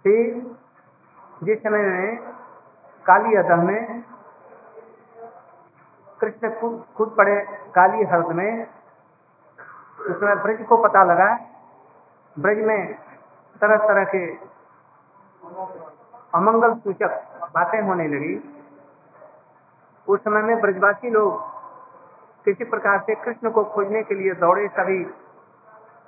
फिर 0.04 0.56
जिस 1.44 1.58
समय 1.58 1.82
में 1.82 2.16
काली 3.04 3.34
अदह 3.36 3.62
में 3.62 4.02
कृष्ण 6.20 6.50
खुद 6.60 6.84
खुद 6.96 7.14
पड़े 7.18 7.40
काली 7.74 8.04
हर्द 8.04 8.26
में 8.26 8.66
उसमें 10.00 10.42
ब्रज 10.42 10.66
को 10.66 10.76
पता 10.76 11.04
लगा। 11.04 11.34
ब्रज 12.36 12.58
में 12.66 12.94
तरह 13.60 13.76
तरह 13.76 14.04
के 14.04 14.24
अमंगल 16.34 16.74
सूचक 16.74 17.12
बातें 17.54 17.80
होने 17.82 18.08
लगी। 18.08 18.51
उस 20.08 20.20
समय 20.20 20.42
में 20.42 20.60
ब्रजवासी 20.60 21.10
लोग 21.10 21.40
किसी 22.44 22.64
प्रकार 22.64 22.98
से 23.00 23.14
कृष्ण 23.14 23.50
को 23.50 23.64
खोजने 23.64 24.02
के 24.02 24.14
लिए 24.14 24.34
दौड़े 24.34 24.68
सभी। 24.68 25.04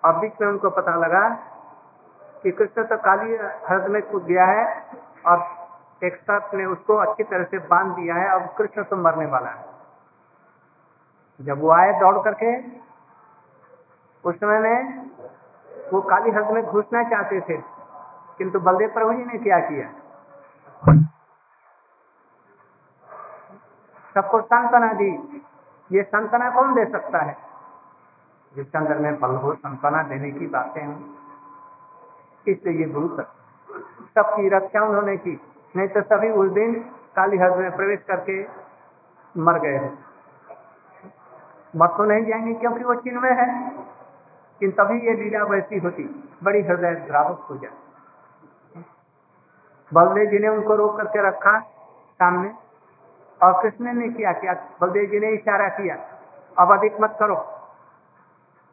और 0.05 0.17
बीच 0.19 0.41
में 0.41 0.49
उनको 0.49 0.71
पता 0.71 0.95
लगा 0.97 1.29
कि 2.43 2.51
कृष्ण 2.51 2.85
तो 2.85 2.97
काली 2.97 3.37
हृदय 3.69 3.89
में 3.89 4.03
कूद 4.03 4.25
गया 4.25 4.47
है 4.47 4.65
और 5.27 5.45
एक 6.03 6.17
साथ 6.17 6.55
ने 6.55 6.65
उसको 6.65 6.97
अच्छी 6.97 7.23
तरह 7.23 7.45
से 7.45 7.59
बाँध 7.69 7.95
दिया 7.97 8.15
है। 8.15 8.29
अब 8.29 8.49
कृष्ण 8.59 8.83
तो 8.83 8.97
मरने 8.97 9.27
वाला 9.27 9.51
है। 9.51 9.65
जब 11.41 11.61
वो 11.61 11.71
आए 11.71 11.93
दौड़ 12.01 12.19
करके, 12.19 12.57
उस 14.25 14.35
समय 14.35 14.59
में 14.59 15.11
वो 15.93 16.01
काली 16.01 16.31
हृदय 16.31 16.53
में 16.53 16.65
घुसना 16.65 17.03
चाहते 17.03 17.41
थे, 17.41 17.57
किंतु 18.39 18.61
बलदेव 18.61 18.93
प्रभु 18.95 19.13
जी 19.13 19.25
ने 19.25 19.39
क्या 19.39 19.59
किया? 19.61 19.89
सबको 24.15 24.41
संतना 24.41 24.93
दी। 24.93 25.43
ये 25.93 26.03
संतना 26.03 26.51
कौन 26.51 26.75
दे 26.75 26.85
सकता 26.85 27.19
है? 27.19 27.37
जिसके 28.57 28.79
अंदर 28.79 28.99
में 28.99 29.21
बल 29.21 29.31
हो 29.31 29.55
संतना 29.55 30.03
देने 30.03 30.31
की 30.31 30.47
बातें 30.47 30.87
हों। 30.87 30.97
इसलिए 32.49 32.79
ये 32.79 32.85
गुरु 32.85 33.09
सबकी 34.15 34.49
रक्षा 34.49 34.83
उन्होंने 34.83 35.17
की। 35.17 35.41
नहीं 35.77 35.89
तो 35.89 36.03
सभी 36.03 36.31
उस 36.31 36.51
दिन 36.51 36.75
काली 37.17 37.39
हद 37.39 37.57
में 37.57 37.77
प्रवेश 37.77 38.01
करके 38.09 38.47
मर 39.37 39.59
गए 39.59 39.77
हैं। 39.77 40.05
मर 41.77 41.87
तो 41.87 42.05
नहीं 42.05 42.25
जाएँगे 42.25 42.55
क्योंकि 42.55 42.85
वो 42.85 42.95
चिन्ह 42.95 43.21
में 43.21 43.33
है। 43.33 43.71
किंतु 44.61 44.85
तभी 44.85 45.07
ये 45.07 45.15
लीला 45.15 45.45
वैसी 45.45 45.79
होती। 45.79 46.31
बड़ी 46.43 46.63
हृदय 46.63 46.95
द्रावक 46.95 47.39
हो 47.51 47.57
जाए 47.57 47.73
बलदेव 49.95 50.31
जी 50.31 50.39
ने 50.39 50.49
उनको 50.49 50.75
रोक 50.75 50.97
करके 50.97 51.27
रखा 51.29 51.61
सामने। 52.19 52.64
और 53.41 53.61
कृष्ण 53.63 53.93
ने 53.95 54.09
क्या 54.11 54.33
किया? 54.35 54.53
बलदेव 54.81 55.11
जी 55.11 55.19
ने 55.21 55.33
इशारा 55.33 55.69
किया, 55.71 55.97
अब 56.57 56.73
अधिक 56.73 57.01
मत 57.01 57.17
करो। 57.21 57.37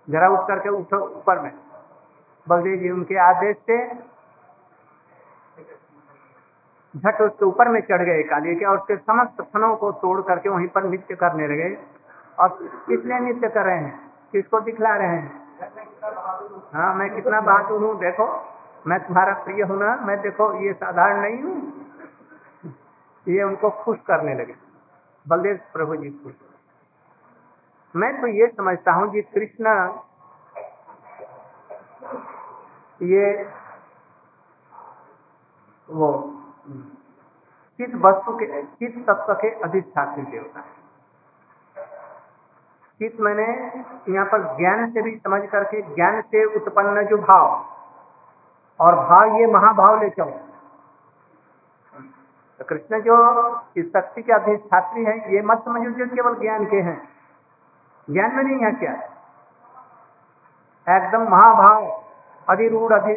जरा 0.08 0.30
उठ 0.30 0.47
करके 0.47 0.69
उठो 0.71 1.00
ऊपर 1.00 1.39
में। 1.39 1.52
बलदेव 2.47 2.80
जी 2.80 2.89
उनके 2.89 3.17
आदेश 3.21 3.58
से 3.60 3.78
झट 6.93 7.21
उसके 7.21 7.45
ऊपर 7.45 7.69
में 7.69 7.80
चढ़ 7.82 8.02
गए 8.04 8.24
काली 8.24 8.56
के 8.56 8.65
और 8.65 8.78
उसके 8.78 8.95
समस्त 8.97 9.41
फनों 9.43 9.76
को 9.76 9.91
तोड़ 10.00 10.21
करके 10.21 10.50
वहीं 10.50 10.67
पर 10.67 10.84
नृत्य 10.84 11.15
करने 11.15 11.47
लगे। 11.47 11.76
और 12.38 12.58
इसलिए 12.91 13.19
नृत्य 13.19 13.50
कर 13.50 13.65
रहे 13.65 13.78
हैं? 13.78 14.00
किसको 14.32 14.60
दिखला 14.60 14.95
रहे 14.95 15.08
हैं? 15.08 15.39
हाँ 16.74 16.93
मैं 16.95 17.10
कितना 17.15 17.39
बहादुर 17.41 17.84
हूँ, 17.84 18.00
देखो। 18.00 18.26
मैं 18.88 19.00
तुम्हारा 19.00 19.34
प्रिय 19.43 19.63
हूँ 19.63 19.78
ना, 19.80 19.95
मैं 19.97 20.19
देखो, 20.21 20.54
ये 20.60 20.74
साधारण 20.74 21.21
नहीं 21.21 21.41
हूँ। 21.43 21.56
ये 23.27 23.43
उनको 23.43 23.69
खुश 23.81 23.97
करने 24.07 24.34
लगे। 24.36 24.55
बलदेव 25.25 25.60
प्रभु 25.73 25.95
जी 25.95 26.10
खुश 26.23 26.34
मैं 27.95 28.10
तो 28.21 28.27
ये 28.29 28.47
समझता 28.47 28.91
हूँ 28.91 29.12
जी 29.13 29.21
कृष्ण 29.31 29.71
ये 33.05 33.25
वो 35.89 36.12
चित 37.79 37.95
वस्तु 38.01 38.36
के 38.38 38.62
चित 38.63 38.97
तत्व 39.07 39.34
के 39.34 39.49
अधिष्ठात्री 39.63 40.23
देवता 40.23 40.60
है। 40.60 40.79
चित 42.99 43.19
मैंने 43.19 43.47
यहाँ 44.10 44.25
पर 44.25 44.43
ज्ञान 44.57 44.91
से 44.91 45.01
भी 45.01 45.15
समझ 45.17 45.41
करके, 45.49 45.81
ज्ञान 45.95 46.21
से 46.23 46.43
उत्पन्न 46.55 47.03
जो 47.07 47.17
भाव, 47.19 47.47
और 48.79 48.95
भाव 48.97 49.36
ये 49.36 49.47
महाभाव 49.53 50.01
ले 50.01 50.10
चलो 50.12 50.39
तो 52.62 52.65
कृष्ण 52.65 53.02
जो 53.02 53.15
इस 53.78 53.86
शक्ति 53.86 54.21
के 54.21 54.34
अधिष्ठात्री 54.34 55.06
है, 55.06 55.36
ये 55.36 55.41
मत 55.41 55.62
समझो 55.65 55.89
जो 55.89 56.15
केवल 56.15 56.36
ज्ञान 56.36 56.65
के 56.65 56.78
हैं। 56.78 57.10
ज्ञान 58.10 58.36
में 58.36 58.43
नहीं 58.43 58.65
है 58.65 58.71
क्या? 58.71 58.93
एकदम 60.97 61.24
महाभाव, 61.24 62.04
अधिरूढ़, 62.50 62.93
अधि, 62.93 63.13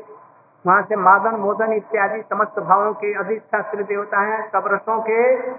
वहाँ 0.67 0.83
से 0.83 0.97
मादन, 0.97 1.37
मोदन 1.37 1.73
इत्यादि 1.73 2.23
समस्त 2.23 2.59
भावों 2.59 2.93
के 2.93 3.15
अधिष्ठात्र 3.15 3.83
देवता 3.83 4.21
है, 4.21 4.49
सब 4.49 4.65
रसों 4.67 5.03
के 5.03 5.51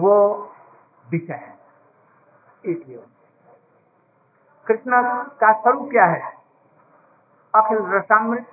वो 0.00 0.50
विषय 1.10 1.32
है। 1.32 1.58
इसलिए 2.64 3.02
कृष्ण 4.66 4.90
का 5.26 5.52
स्वरूप 5.52 5.88
क्या 5.90 6.04
है? 6.04 6.22
अखिल 7.54 7.78
रसामृत। 7.78 8.46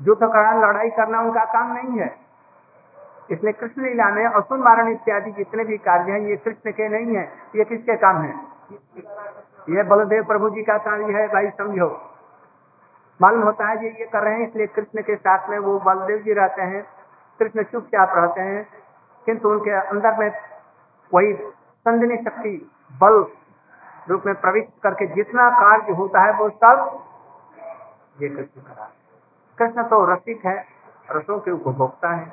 युद्ध 0.00 0.20
करना, 0.22 0.52
लड़ाई 0.60 0.90
करना 0.90 1.20
उनका 1.20 1.44
काम 1.44 1.72
नहीं 1.72 2.00
है। 2.00 2.14
इसलिए 3.30 3.52
कृष्ण 3.52 3.82
लीला 3.82 4.08
में 4.10 4.24
असुर 4.26 4.58
मारण 4.58 4.88
इत्यादि 4.88 5.30
जितने 5.30 5.64
भी 5.64 5.76
कार्य 5.78 6.12
हैं, 6.12 6.20
ये 6.20 6.36
कृष्ण 6.36 6.70
के 6.72 6.88
नहीं 6.88 7.16
है, 7.16 7.24
ये 7.56 7.64
किसके 7.64 7.96
काम 7.96 8.22
है? 8.22 8.34
ये 9.68 9.82
बलदेव 9.82 10.24
प्रभु 10.24 10.50
जी 10.50 10.62
का 10.62 10.76
कार्य 10.78 11.12
है, 11.12 11.26
भाई 11.28 11.50
समझो। 11.50 11.88
मालूम 13.20 13.42
होता 13.42 13.68
है 13.68 13.76
जी 13.76 13.86
ये 13.86 14.06
कर 14.06 14.22
रहे 14.22 14.34
हैं, 14.34 14.48
इसलिए 14.48 14.66
कृष्ण 14.66 15.02
के 15.02 15.16
साथ 15.16 15.48
में 15.50 15.58
वो 15.58 15.78
बलदेव 15.80 16.18
जी 16.18 16.32
रहते 16.32 16.62
हैं, 16.64 16.82
कृष्ण 17.40 17.62
चुपचाप 17.62 18.12
रहते 18.16 18.40
हैं, 18.40 18.66
किंतु 19.26 19.50
उनके 19.50 19.70
अंदर 19.70 20.18
में 20.18 20.30
वही 21.12 21.32
संजनी 21.86 22.16
शक्ति, 22.16 22.70
बल 22.94 23.24
रूप 24.10 24.22
में 24.26 24.34
प्रविष्ट 24.34 24.82
करके 24.82 25.06
जितना 25.06 25.48
कार्य 25.50 25.92
होता 25.92 26.20
है 26.20 26.32
वो 26.32 26.48
सब 26.48 27.00
ये 28.22 28.28
कृष्ण 28.28 28.60
करा 28.60 28.90
कृष्ण 29.58 29.82
तो 29.82 30.04
रसिक 30.04 30.44
है, 30.46 30.56
रसों 31.10 31.38
के 31.40 31.50
उपभोक्ता 31.50 32.10
है। 32.10 32.32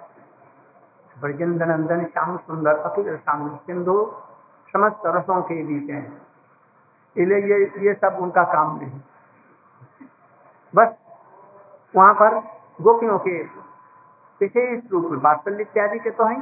ब्रजेंद्र 1.22 1.66
नंदन 1.66 2.04
श्याम 2.06 2.38
सुंदर 2.38 2.78
अखिल 2.80 3.18
सिंधु, 3.18 3.96
समस्त 4.74 5.02
रसों 5.06 5.42
के 5.42 5.64
बीच 5.64 5.90
है। 5.90 6.02
इसलिए 7.16 7.38
ये 7.38 7.88
ये 7.88 7.94
सब 7.94 8.18
उनका 8.22 8.44
काम 8.44 8.78
नहीं। 8.78 9.00
बस 10.74 10.96
वहाँ 11.96 12.14
पर 12.14 12.38
गोपियों 12.82 13.20
के 13.20 13.44
विशेष 14.42 14.92
रूप 14.92 15.12
में 15.12 15.18
वात्सल्य 15.20 15.62
इत्यादि 15.62 16.00
के 16.00 16.10
तो 16.12 16.24
है, 16.24 16.36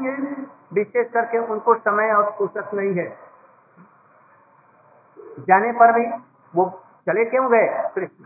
विशेष 0.74 1.12
करके 1.12 1.38
उनको 1.48 1.76
समय 1.76 2.12
और 2.12 2.36
फुर्सत 2.38 2.74
नहीं 2.74 2.94
है। 2.94 3.08
जाने 5.40 5.72
पर 5.72 5.92
भी 5.92 6.06
वो 6.54 6.70
चले 7.08 7.26
क्यों 7.26 7.52
गए 7.52 7.68
कृष्ण? 7.96 8.26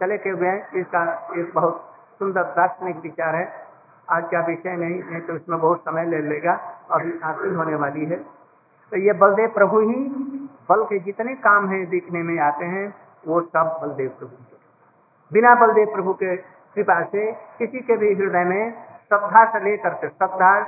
चले 0.00 0.18
क्यों 0.18 0.36
गए। 0.38 0.56
इसका 0.74 1.02
एक 1.38 1.52
बहुत 1.54 1.94
सुंदर 2.18 2.42
दार्शनिक 2.42 2.96
विचार 2.96 3.34
है। 3.34 3.66
आज 4.10 4.24
का 4.24 4.40
विषय 4.46 4.76
नहीं 4.76 5.02
है 5.02 5.20
तो 5.20 5.34
इसमें 5.34 5.60
बहुत 5.60 5.80
समय 5.80 6.04
ले 6.04 6.18
लेगा। 6.18 6.52
अभी 6.90 7.10
शांति 7.10 7.54
होने 7.54 7.74
वाली 7.74 8.04
है। 8.04 8.16
तो 8.90 8.98
ये 8.98 9.12
बलदेव 9.12 9.48
प्रभु 9.48 9.80
ही, 9.80 9.94
बल 10.68 10.84
के 10.84 10.98
जितने 10.98 11.34
काम 11.34 11.68
हैं 11.68 11.88
दिखने 11.88 12.22
में 12.22 12.38
आते 12.38 12.64
हैं, 12.64 12.94
वो 13.26 13.40
सब 13.40 13.78
बलदेव 13.82 14.08
प्रभु 14.08 14.36
के। 14.36 14.56
बिना 15.32 15.54
बलदेव 15.54 15.86
प्रभु 15.94 16.12
के 16.12 16.36
कृपा 16.36 17.02
से 17.02 17.32
किसी 17.32 17.78
के 17.78 17.96
भी 17.96 18.14
हृदय 18.14 18.44
में 18.44 18.70
श्रद्धा 19.08 19.44
से 19.52 19.60
लेकर 19.64 19.94
के 19.94 20.08
श्रद्धा, 20.08 20.60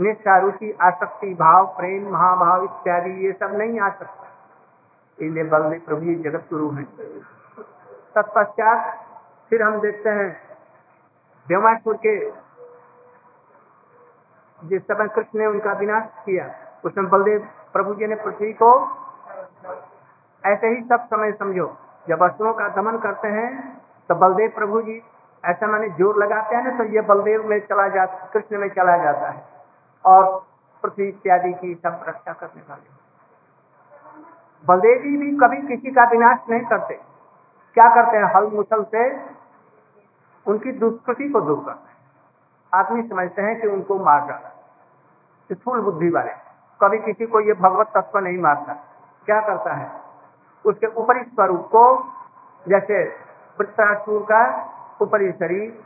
निष्ठा, 0.00 0.38
रुचि, 0.38 0.76
आसक्ति, 0.80 1.34
भाव, 1.34 1.66
प्रेम, 1.66 2.10
महाभाव 2.12 2.64
इत्यादि 2.64 3.10
ये 3.10 3.32
सब 3.32 3.54
नहीं 3.54 3.80
आ 3.80 3.88
सकता। 3.88 4.26
इसलिए 5.20 5.44
बलदेव 5.44 5.80
प्रभु 5.86 6.22
जगत 6.22 6.46
गुरु 6.50 6.70
हैं। 6.70 6.88
तत्पश्चात 8.16 8.92
फिर 9.50 9.62
हम 9.62 9.80
देखते 9.80 10.10
हैं 10.10 10.28
देवासुर 11.46 11.96
के 12.06 12.14
जिस 14.60 14.82
समय 14.84 15.08
कृष्ण 15.14 15.38
ने 15.38 15.46
उनका 15.46 15.72
विनाश 15.80 16.04
किया 16.24 16.46
उसमें 16.84 17.08
बलदेव 17.10 17.40
प्रभु 17.72 17.94
जी 17.94 18.06
ने 18.06 18.14
पृथ्वी 18.22 18.52
को 18.62 18.70
ऐसे 20.44 20.68
ही 20.68 20.80
सब 20.84 21.06
समय 21.06 21.32
समझो। 21.34 21.66
जब 22.06 22.22
असुरों 22.22 22.52
का 22.54 22.68
दमन 22.74 22.96
करते 22.98 23.28
हैं 23.30 23.48
तो 24.10 24.14
बलदेव 24.16 24.50
प्रभु 24.54 24.80
जी 24.82 25.00
ऐसा 25.44 25.66
मैंने 25.66 25.88
ज़ोर 25.96 26.18
लगाते 26.18 26.56
हैं 26.56 26.62
ना 26.64 26.70
तो 26.78 26.84
ये 26.92 27.00
बलदेव 27.08 27.48
में 27.48 27.58
चला 27.66 27.86
जाता 27.94 28.28
कृष्ण 28.32 28.58
में 28.58 28.68
चला 28.70 28.96
जाता 28.98 29.30
है 29.30 29.42
और 30.04 30.22
पृथ्वी 30.84 31.08
इत्यादि 31.08 31.52
की 31.54 31.74
सब 31.76 32.04
रक्षा 32.08 32.32
करने 32.32 32.62
वाले। 32.68 32.94
बलदेव 34.64 35.02
जी 35.02 35.16
भी 35.16 35.30
कभी 35.38 35.60
किसी 35.68 35.90
का 35.90 36.04
विनाश 36.10 36.38
नहीं 36.50 36.64
करते। 36.66 36.98
क्या 37.76 37.88
करते 37.94 38.16
हैं? 38.16 38.24
हल 38.24 38.46
मुसल 38.46 38.82
से 38.82 39.20
उनकी 40.46 40.72
दुष्कृति 40.72 41.28
को 41.28 41.40
दूर 41.40 41.64
करते 41.66 41.90
हैं। 41.90 41.96
आदमी 42.72 43.02
समझते 43.02 43.42
हैं 43.42 43.60
कि 43.60 43.68
उनको 43.68 43.98
मार 43.98 44.20
डाला। 44.20 44.52
स्थूल 45.52 45.80
बुद्धि 45.80 46.08
वाले। 46.10 46.30
कभी 46.80 46.98
किसी 46.98 47.26
को 47.26 47.40
ये 47.40 47.52
भगवत 47.52 47.86
तत्व 47.96 48.18
नहीं 48.18 48.38
मारता। 48.38 48.72
क्या 49.26 49.40
करता 49.40 49.74
है? 49.74 49.90
उसके 50.64 50.86
ऊपरी 50.86 51.22
स्वरूप 51.22 51.68
को, 51.72 52.04
जैसे 52.68 53.04
वृत्तासुर 53.58 54.22
का 54.22 54.42
ऊपरी 55.02 55.32
शरीर, 55.32 55.82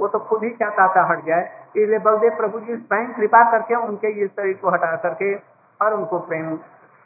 वो 0.00 0.08
तो 0.08 0.18
खुद 0.18 0.42
ही 0.42 0.50
चाहता 0.50 0.88
था 0.96 1.06
हट 1.06 1.24
जाए 1.24 1.66
इसलिए 1.76 1.98
बलदेव 1.98 2.36
प्रभु 2.36 2.60
जी 2.60 2.76
स्वयं 2.76 3.12
कृपा 3.12 3.50
करके 3.50 3.74
उनके 3.74 4.20
ये 4.20 4.26
शरीर 4.26 4.56
को 4.56 4.70
हटा 4.70 4.96
करके 4.96 5.34
और 5.80 5.94
उनको 5.94 6.18
प्रेम 6.18 6.58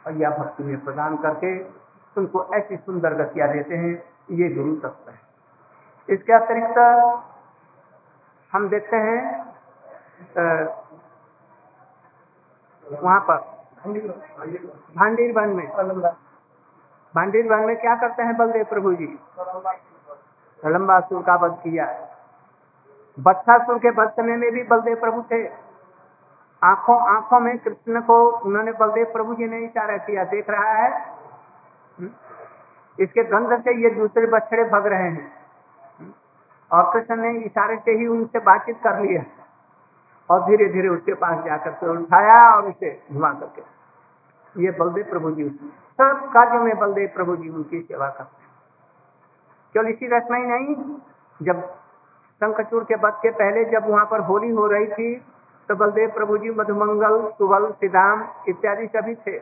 और 0.06 0.12
या 0.12 0.30
भक्ति 0.30 0.64
में 0.64 0.85
प्रदान 0.85 1.16
करके 1.16 1.59
उनको 2.16 2.44
ऐसी 2.55 2.77
सुंदर 2.77 3.14
गतियाँ 3.14 3.49
देते 3.53 3.75
हैं, 3.75 3.92
ये 4.31 4.49
गुरु 4.49 4.75
तत्व 4.77 5.11
है। 5.11 5.18
इसके 6.09 6.33
अतिरिक्त 6.33 6.79
हम 8.53 8.68
देखते 8.68 8.96
हैं 8.96 9.18
वहाँ 12.85 13.20
पर 13.20 13.37
भांडीर 14.96 15.33
वन 15.33 15.49
में। 15.49 15.66
भांडीर 17.14 17.49
वन 17.51 17.64
में 17.66 17.77
क्या 17.77 17.94
करते 17.96 18.23
हैं 18.23 18.37
बलदेव 18.37 18.64
प्रभु 18.64 18.92
जी? 18.94 19.18
लंबासुर 20.62 21.23
का 21.23 21.35
वध 21.37 21.59
किया 21.62 21.87
बत्सासुर 23.18 23.79
के 23.79 23.90
समय 23.92 24.37
में 24.37 24.51
भी 24.53 24.62
बलदेव 24.62 24.96
प्रभु 25.01 25.23
थे। 25.23 25.46
आँखों 26.62 26.99
आँखों 27.09 27.40
में 27.40 27.59
कृष्ण 27.59 28.01
को, 28.01 28.16
उन्होंने 28.38 28.73
बलदेव 28.73 29.07
प्रभु 29.12 29.35
जी 29.35 29.46
ने 29.49 29.59
इशारा 29.59 29.96
किया, 29.96 30.25
देख 30.25 30.51
रहा 30.51 30.73
है? 30.73 31.19
इसके 32.02 33.24
गंध 33.26 33.58
से 33.60 33.74
ये 33.82 33.90
दूसरे 33.90 34.26
बछड़े 34.28 34.64
भग 34.70 34.86
रहे 34.86 35.08
हैं। 35.08 35.26
और 36.70 36.90
कृष्ण 36.92 37.16
ने 37.16 37.30
इशारे 37.40 37.76
से 37.76 37.92
ही 37.92 38.06
उनसे 38.08 38.38
बातचीत 38.40 38.76
कर 38.84 39.00
लिया 39.00 39.22
और 40.30 40.40
धीरे 40.40 40.66
धीरे 40.72 40.88
उसके 40.88 41.14
पास 41.16 41.44
जाकर 41.44 41.70
के 41.72 41.88
उठाया 41.88 42.38
और 42.50 42.68
उसे 42.68 42.90
घुमा 43.12 43.32
करके। 43.32 43.62
ये 44.54 44.70
बलदेव 44.78 45.04
प्रभु 45.10 45.30
जी 45.30 45.48
सब 45.98 46.28
कार्यों 46.34 46.62
में 46.64 46.78
बलदेव 46.78 47.08
प्रभु 47.14 47.36
जी 47.36 47.48
उनकी 47.48 47.80
सेवा 47.80 48.08
करते 48.08 48.42
हैं। 48.42 48.48
केवल 49.74 49.88
इसी 49.88 50.06
रचना 50.08 50.36
ही 50.36 50.44
नहीं, 50.44 50.74
जब 51.40 51.60
शंखचूर 52.40 52.84
के 52.84 52.96
बद 52.96 53.18
के 53.22 53.30
पहले 53.32 53.64
जब 53.70 53.88
वहाँ 53.88 54.06
पर 54.06 54.20
होली 54.22 54.50
हो 54.50 54.66
रही 54.66 54.86
थी 54.88 55.14
तो 55.68 55.74
बलदेव 55.76 56.10
प्रभु 56.10 56.36
जी 56.38 56.50
मधुमंगल 56.50 57.20
सुबल 57.38 57.70
सिदाम 57.72 58.24
इत्यादि 58.48 58.86
सभी 58.88 59.14
थे। 59.16 59.38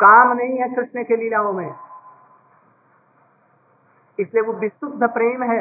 काम 0.00 0.32
नहीं 0.32 0.58
है 0.58 0.68
कृष्ण 0.74 1.02
के 1.04 1.16
लीलाओं 1.16 1.52
में। 1.52 1.74
इसलिए 4.18 4.42
वो 4.42 4.52
विशुद्ध 4.52 5.08
प्रेम 5.08 5.42
है। 5.42 5.60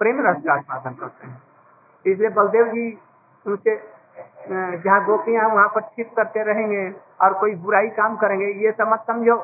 प्रेम 0.00 0.20
रस 0.26 0.42
का 0.46 0.52
आस्वादन 0.52 0.94
करते 0.94 1.26
हैं। 1.26 1.42
इसलिए 2.06 2.30
बलदेव 2.30 2.66
जी 2.66 2.86
उनसे 3.46 3.76
जहाँ 4.48 5.04
गोपियाँ 5.04 5.48
वहाँ 5.48 5.68
पर 5.68 5.80
छिप 5.80 6.12
करते 6.16 6.42
रहेंगे 6.42 6.82
और 7.20 7.34
कोई 7.34 7.54
बुराई 7.54 7.88
काम 7.88 8.16
करेंगे, 8.16 8.46
ये 8.46 8.72
समझ 8.72 8.98
समझो। 8.98 9.36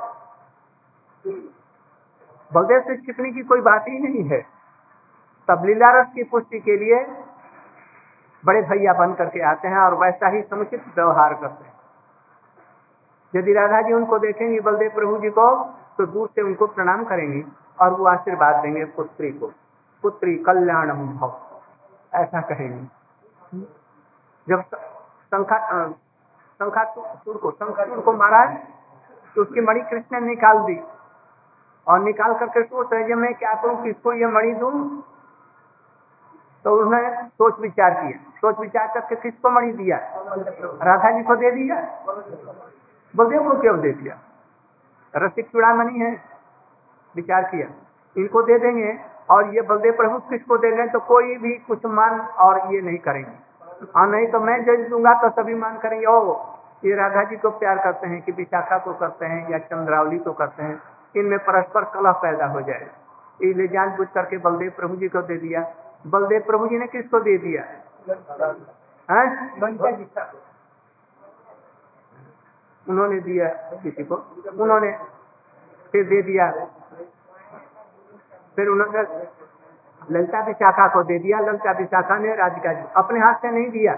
बलदेव 2.50 2.80
से 2.80 2.96
छिपने 2.96 3.30
की 3.32 3.42
कोई 3.42 3.60
बात 3.60 3.84
ही 3.88 3.98
नहीं 3.98 4.24
है। 4.28 4.40
तब 5.48 5.64
लीला 5.66 5.90
रस 6.00 6.06
की 6.14 6.22
पुष्टि 6.24 6.60
के 6.60 6.76
लिए 6.76 7.04
बड़े 8.44 8.62
भैया 8.62 8.92
बन 8.92 9.14
करके 9.14 9.42
आते 9.42 9.68
हैं 9.68 9.78
और 9.78 9.94
वैसा 9.94 10.28
ही 10.28 10.42
समुचित 10.42 10.84
व्यवहार 10.96 11.34
करते 11.34 11.64
हैं। 11.64 11.74
यदि 13.34 13.52
राधा 13.52 13.80
जी 13.82 13.92
उनको 13.92 14.18
देखेंगे, 14.18 14.60
बलदेव 14.60 14.90
प्रभु 14.94 15.18
जी 15.18 15.30
को 15.30 15.54
तो 15.98 16.06
दूर 16.06 16.28
से 16.28 16.42
उनको 16.42 16.66
प्रणाम 16.68 17.04
करेंगे 17.04 17.44
और 17.80 17.90
वो 17.90 18.06
आशीर्वाद 18.06 18.62
देंगे 18.62 18.84
पुत्री 18.96 19.30
को। 19.30 19.46
पुत्री 20.04 20.34
कल्याण 20.38 20.92
भव। 20.92 21.32
ऐसा 22.14 22.40
कहेंगे। 22.40 22.86
जब 24.46 24.62
शंखा 24.62 25.58
शंखासुर 26.60 27.36
को 27.36 27.50
शंखासुर 27.50 28.00
को 28.00 28.12
मारा 28.12 28.44
तो 29.36 29.42
उसकी 29.42 29.60
मणि 29.60 29.80
कृष्ण 29.80 30.20
ने 30.20 30.26
निकाल 30.26 30.58
दी। 30.58 30.80
और 31.86 32.00
निकाल 32.00 32.34
करके 32.34 32.62
सोच 32.62 32.92
रहे 32.92 33.14
मैं 33.14 33.32
क्या 33.34 33.54
करूँ, 33.54 33.82
किसको 33.82 34.12
ये 34.12 34.26
मणि 34.26 34.52
दू? 34.54 34.70
तो 36.64 36.74
उसने 36.76 37.22
सोच 37.28 37.58
विचार 37.60 37.90
किया। 37.92 38.18
सोच 38.40 38.58
विचार 38.58 38.86
करके 38.94 39.14
किसको 39.14 39.50
मणि 39.50 39.72
दिया? 39.72 39.96
राधा 40.82 41.10
जी 41.10 41.22
को 41.22 41.36
दे 41.36 41.50
दिया। 41.50 41.76
बलदेव 43.14 43.42
को 43.42 43.60
क्यों 43.60 43.80
दे 43.80 43.90
दिया? 43.92 44.18
रसिक 45.14 45.46
चूड़ामणि 45.46 45.98
है 46.00 46.10
विचार 47.14 47.42
किया। 47.44 47.66
इनको 48.16 48.42
दे 48.42 48.58
देंगे 48.58 48.98
और 49.30 49.54
ये 49.54 49.62
बलदेव 49.62 49.92
प्रभु 49.96 50.18
किसको 50.30 50.56
देंगे 50.58 50.86
तो 50.88 51.00
कोई 51.02 51.36
भी 51.38 51.52
कुछ 51.68 51.84
मान 51.90 52.20
और 52.46 52.74
ये 52.74 52.80
नहीं 52.80 52.98
करेंगे। 52.98 53.36
और 53.96 54.06
नहीं 54.08 54.26
तो 54.26 54.40
मैं 54.40 54.58
जज 54.64 54.88
दूँगा 54.90 55.12
तो 55.22 55.28
सभी 55.32 55.54
मान 55.54 55.78
करेंगे। 55.78 56.06
ओ 56.06 56.34
ये 56.84 56.94
राधा 56.96 57.22
जी 57.24 57.36
को 57.36 57.50
प्यार 57.58 57.78
करते 57.78 58.06
हैं 58.06 58.20
कि 58.22 58.32
विशाखा 58.32 58.78
को 58.78 58.92
करते 58.94 59.26
हैं 59.26 59.50
या 59.50 59.58
चंद्रावली 59.60 60.18
को 60.18 60.32
करते 60.32 60.62
हैं 60.62 60.80
इनमें 61.14 61.38
परस्पर 61.40 61.84
कलह 61.94 62.12
पैदा 62.22 62.46
हो 62.46 62.60
जाए। 62.60 62.86
इसलिए 63.40 63.68
जान 63.68 63.96
बुझ 63.96 64.06
करके 64.14 64.38
बलदेव 64.38 64.70
प्रभु 64.76 64.96
जी 64.96 65.08
को 65.08 65.22
दे 65.22 65.36
दिया। 65.36 65.60
बलदेव 66.06 66.42
प्रभु 66.46 66.66
जी 66.68 66.78
ने 66.78 66.86
किसको 66.86 67.20
दे 67.20 67.36
दिया? 67.38 67.62
है? 69.08 69.24
उन्होंने 72.86 73.20
दिया 73.20 73.48
किसी 73.82 74.04
को। 74.04 74.16
उन्होंने 74.62 74.90
फिर 75.92 76.04
दे 76.08 76.22
दिया 76.22 76.50
फिर 78.56 78.68
उन्होंने 78.68 79.02
ललिता 80.10 80.40
विशाखा 80.44 80.86
को 80.88 81.02
दे 81.02 81.18
दिया। 81.18 81.38
ललिता 81.40 81.72
विशाखा 81.72 82.18
ने 82.18 82.34
राधिका 82.36 82.72
जी 82.72 82.84
अपने 82.96 83.20
हाथ 83.20 83.34
से 83.34 83.50
नहीं 83.50 83.70
दिया। 83.70 83.94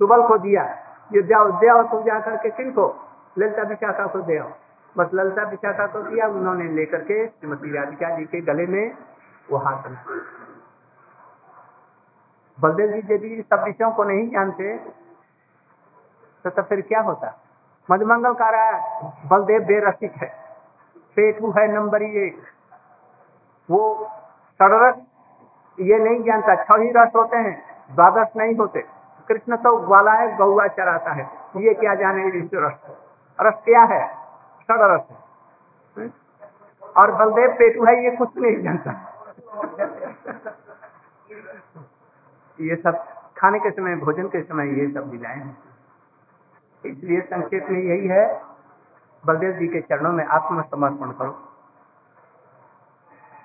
सुबल 0.00 0.26
को 0.28 0.38
दिया। 0.38 0.62
ये 1.12 1.22
जाओ 1.22 1.50
दे 1.60 1.68
तुम 1.90 2.02
जा 2.02 2.18
करके 2.20 2.50
किन 2.50 2.70
को 2.70 2.86
ललिता 3.38 3.62
विशाखा 3.62 4.06
को 4.06 4.20
दे 4.22 4.40
बस 4.96 5.10
ललिता 5.14 5.42
विशाखा 5.42 5.86
को 5.86 6.00
दिया। 6.02 6.26
उन्होंने 6.28 6.68
लेकर 6.74 7.00
के 7.00 7.26
श्रीमती 7.26 7.70
राधिका 7.70 8.16
जी 8.16 8.24
के 8.24 8.40
गले 8.40 8.66
में 8.66 8.96
वो 9.48 9.58
हाथ 9.58 9.82
बलदेव 12.58 12.92
जी, 12.92 13.14
यदि 13.14 13.42
सब 13.42 13.62
विषयों 13.64 13.90
को 13.92 14.04
नहीं 14.04 14.28
जानते 14.30 14.76
तो 16.50 16.62
तब 16.62 16.68
फिर 16.68 16.80
क्या 16.80 17.00
होता? 17.00 17.34
मधुमंगल 17.90 18.34
का 18.34 18.48
रहा 18.50 19.08
बलदेव 19.26 19.64
बेरसिक 19.64 20.12
है। 20.12 20.28
पेटू 21.16 21.50
है, 21.50 21.66
नंबर 21.72 22.02
एक 22.02 22.42
वो 23.70 23.80
षडरस 24.60 24.94
ये 25.80 25.98
नहीं 25.98 26.22
जानता। 26.24 26.54
छह 26.64 26.82
ही 26.82 26.90
रस 26.96 27.10
होते 27.16 27.36
हैं, 27.36 27.54
द्वादश 27.94 28.36
नहीं 28.36 28.54
होते। 28.56 28.84
कृष्ण 29.28 29.56
तो 29.56 29.76
ग्वाला 29.76 30.12
है 30.12 30.36
गौआ 30.36 30.66
चराता 30.66 31.12
है। 31.12 31.24
ये 31.56 31.74
क्या 31.74 31.94
जाने 31.94 32.26
इस 32.28 32.50
रस 32.54 32.78
रस 33.38 33.62
क्या 33.64 33.82
है? 33.82 34.08
षडरस 34.62 35.06
है। 35.10 36.10
और 36.96 37.12
बलदेव 37.12 37.52
पेटू 37.58 37.84
है, 37.84 38.04
ये 38.04 38.16
कुछ 38.16 38.36
नहीं 38.36 38.62
जानता। 38.62 38.90
ये 42.60 42.76
सब 42.76 43.04
खाने 43.38 43.58
के 43.58 43.70
समय, 43.70 43.96
भोजन 43.96 44.28
के 44.28 44.42
समय 44.42 44.78
ये 44.80 44.86
सब 44.92 45.10
लीलाएँ 45.12 45.36
हैं। 45.36 45.67
इसलिए 46.88 47.20
संक्षेप 47.20 47.66
में 47.70 47.80
यही 47.80 48.06
है, 48.06 48.42
बलदेव 49.26 49.52
जी 49.52 49.68
के 49.68 49.80
चरणों 49.80 50.12
में 50.12 50.24
आत्मसमर्पण 50.24 51.10
करो। 51.10 51.38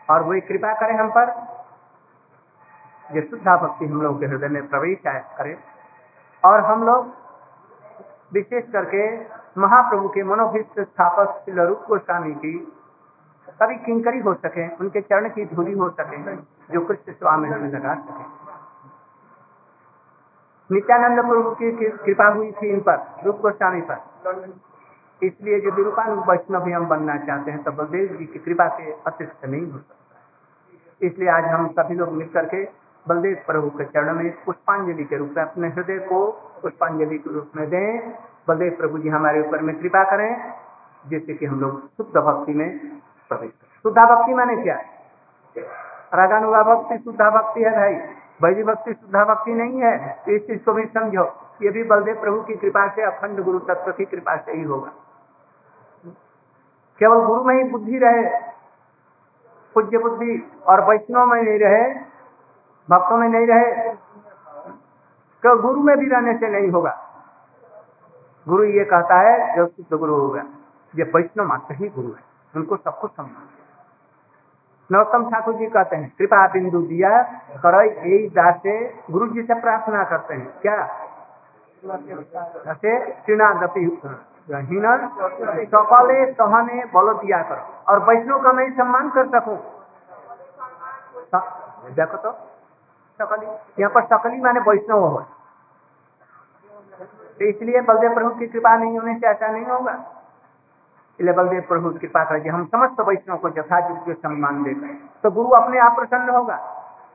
और 0.10 0.24
वही 0.24 0.42
कृपा 0.42 0.74
करें 0.74 0.96
हम 0.96 1.10
पर, 1.10 1.30
ये 3.16 3.22
शुद्धा 3.22 3.58
भक्ति 3.58 3.86
हम 3.86 4.02
लोग 4.02 4.20
के 4.20 4.26
हृदय 4.26 4.48
में 4.48 4.68
प्रवेश 4.68 4.98
करे। 5.08 5.58
और 6.46 6.60
हम 6.60 6.84
लोग 6.84 7.12
विशेष 8.34 8.64
करके 8.72 9.18
महाप्रभु 9.62 10.10
के 10.10 10.24
मनोभिष्ट 10.24 10.80
स्थापक 10.80 11.44
श्री 11.46 11.66
रूप 11.66 11.86
गोस्वामी 11.88 12.34
की 12.36 12.74
कभी 13.62 13.76
किंकरी 13.76 14.20
हो 14.20 14.34
सके, 14.34 14.68
उनके 14.76 15.02
चरण 15.02 15.30
की 15.30 15.46
धूली 15.46 15.72
हो 15.72 15.90
सके, 15.90 16.36
जो 16.74 16.86
कृष्ण 16.86 17.14
स्वामी 17.14 17.50
में 17.50 17.72
लगा 17.72 17.94
सके। 17.96 18.43
नित्यानंद 20.74 21.20
प्रभु 21.22 21.50
की 21.54 21.72
कृपा 21.98 22.28
हुई 22.28 22.52
थी 22.52 22.70
इन 22.70 22.80
पर, 22.82 22.98
रूप 23.26 23.42
गोस्वामी 23.42 23.82
पर। 23.82 23.98
इसलिए 25.22 25.60
जो 25.62 25.72
विरूपान 25.72 26.10
वैष्णव 26.30 26.70
हम 26.70 26.86
बनना 26.88 27.18
चाहते 27.18 27.52
हैं 27.52 27.64
तो 27.64 27.72
बलदेव 27.72 28.16
जी 28.18 28.26
की 28.26 28.40
कृपा 28.40 28.68
से 28.78 28.92
अतिरिक्त 29.08 29.46
नहीं 29.46 29.62
हो 29.62 29.78
सकता। 29.78 31.08
इसलिए 31.08 31.30
आज 31.30 31.46
हम 31.46 31.68
सभी 31.70 31.96
लोग 31.96 32.12
मिलकर 32.14 32.46
के 32.46 32.64
बलदेव 33.06 33.38
प्रभु 33.48 33.70
के 33.70 33.86
चरण 33.86 34.14
में 34.14 34.32
पुष्पांजलि 34.46 35.04
के 35.04 35.18
रूप 35.18 35.34
में 35.38 35.44
अपने 35.44 35.68
हृदय 35.68 36.00
को 36.10 36.26
पुष्पांजलि 36.62 37.18
के 37.18 37.34
रूप 37.34 37.52
में 37.56 37.70
दें। 37.70 38.12
बलदेव 38.48 38.76
प्रभु 38.78 38.98
जी 38.98 39.10
हमारे 39.10 39.40
ऊपर 39.40 39.62
में 39.62 39.76
कृपा 39.76 40.04
करें, 40.04 40.32
जिससे 41.06 41.34
कि 41.34 41.46
हम 41.46 41.60
लोग 41.60 41.80
शुद्ध 41.88 42.18
भक्ति 42.18 42.54
में 42.54 42.70
प्रवेश 43.32 43.52
करें। 43.52 43.80
शुद्धा 43.86 44.06
भक्ति 44.06 44.34
माने 44.34 44.56
क्या? 44.64 44.76
रागानुगा 46.14 46.64
भक्ति, 46.64 46.98
शुद्धा 46.98 47.30
भक्ति 47.30 47.64
है 47.64 47.72
भाई। 47.72 47.96
वैदिक 48.40 48.66
भक्ति, 48.66 48.94
शुद्धा 48.94 49.24
भक्ति 49.26 49.54
नहीं 49.54 49.82
है 49.82 49.94
इस 50.28 50.42
चीज़ 50.48 50.64
को 50.64 50.74
भी 50.74 50.86
समझो 50.88 51.24
ये 51.62 51.70
भी 51.72 51.84
बलदेव 51.84 52.16
प्रभु 52.22 52.42
की 52.42 52.56
कृपा 52.56 52.88
से, 52.88 53.02
अखंड 53.02 53.44
गुरु 53.44 53.60
तत्व 53.60 53.92
की 53.92 54.06
कृपा 54.06 54.36
से 54.38 54.52
ही 54.52 54.64
होगा। 54.64 54.92
केवल 57.02 57.26
गुरु 57.26 57.44
में 57.44 57.56
ही 57.56 57.64
बुद्धि 57.70 57.98
रहे, 57.98 58.24
पूज्य 59.76 59.98
बुद्धि 59.98 60.36
और 60.68 60.82
वैष्णव 60.90 61.26
में 61.26 61.42
नहीं 61.42 61.60
रहे, 61.60 61.94
भक्तों 62.90 63.18
में 63.18 63.28
नहीं 63.28 63.48
रहे 63.48 63.94
केवल 65.44 65.62
गुरु 65.62 65.82
में 65.82 65.98
भी 65.98 66.06
रहने 66.06 66.34
से 66.38 66.50
नहीं 66.50 66.70
होगा। 66.72 66.98
गुरु 68.48 68.64
ये 68.64 68.84
कहता 68.86 69.20
है, 69.20 69.56
जो 69.56 69.66
शुद्ध 69.68 70.00
गुरु 70.00 70.16
होगा, 70.16 70.44
ये 70.94 71.04
वैष्णव 71.16 71.48
मात्र 71.48 71.76
ही 71.76 71.90
गुरु 71.90 72.08
है, 72.08 72.24
उनको 72.54 72.78
सब 72.78 73.00
कुछ 73.00 73.12
सम्मान 73.12 73.48
नरोत्तम 74.94 75.30
ठाकुर 75.30 75.54
जी 75.54 75.66
कहते 75.68 75.96
हैं, 75.96 76.08
कृपा 76.18 76.48
बिंदु 76.48 76.82
दिया 76.84 77.12
कर 77.58 77.76
दासे 78.32 78.76
गुरु 79.12 79.28
जी 79.28 79.44
से 79.44 79.54
प्रार्थना 79.62 80.04
करते 80.06 80.34
हैं। 80.34 80.48
क्या? 80.62 80.78
श्रीनादपि 83.26 83.86
सकले 85.68 86.26
सहने 86.34 86.84
बल 86.94 87.14
दिया 87.16 87.42
करो 87.44 87.64
और 87.90 88.00
वैष्णव 88.10 88.42
का 88.42 88.52
मैं 88.54 88.70
सम्मान 88.74 89.10
कर 89.10 89.28
सकूँ। 89.30 89.58
देखो 91.94 92.18
तो 92.18 92.32
सकली, 93.20 93.48
यहाँ 93.80 93.92
पर 93.92 94.04
सकली 94.08 94.42
माने 94.42 94.60
वैष्णव 94.60 95.00
हो। 95.00 95.20
तो 97.40 97.46
इसलिए 97.46 97.82
बलदेव 97.82 98.14
प्रभु 98.14 98.30
की 98.40 98.48
कृपा 98.48 98.76
नहीं 98.76 98.98
होने 99.00 99.14
से 99.16 99.28
ऐसा 99.28 99.48
नहीं 99.48 99.66
होगा। 99.66 99.94
इसलिए 101.20 101.34
बलदेव 101.34 101.62
प्रभु 101.68 101.90
कृपा 102.00 102.24
करेंगे 102.24 102.50
हम 102.50 102.66
समस्त 102.66 103.02
वैष्णव 103.08 103.38
को 103.38 103.50
यथाचित 103.50 104.16
सम्मान 104.18 104.64
दे 104.64 104.74
तो 105.24 105.32
गुरु 105.32 105.50
अपने 105.56 105.80
आप 105.80 105.96
प्रसन्न 105.96 106.30
होगा 106.30 106.56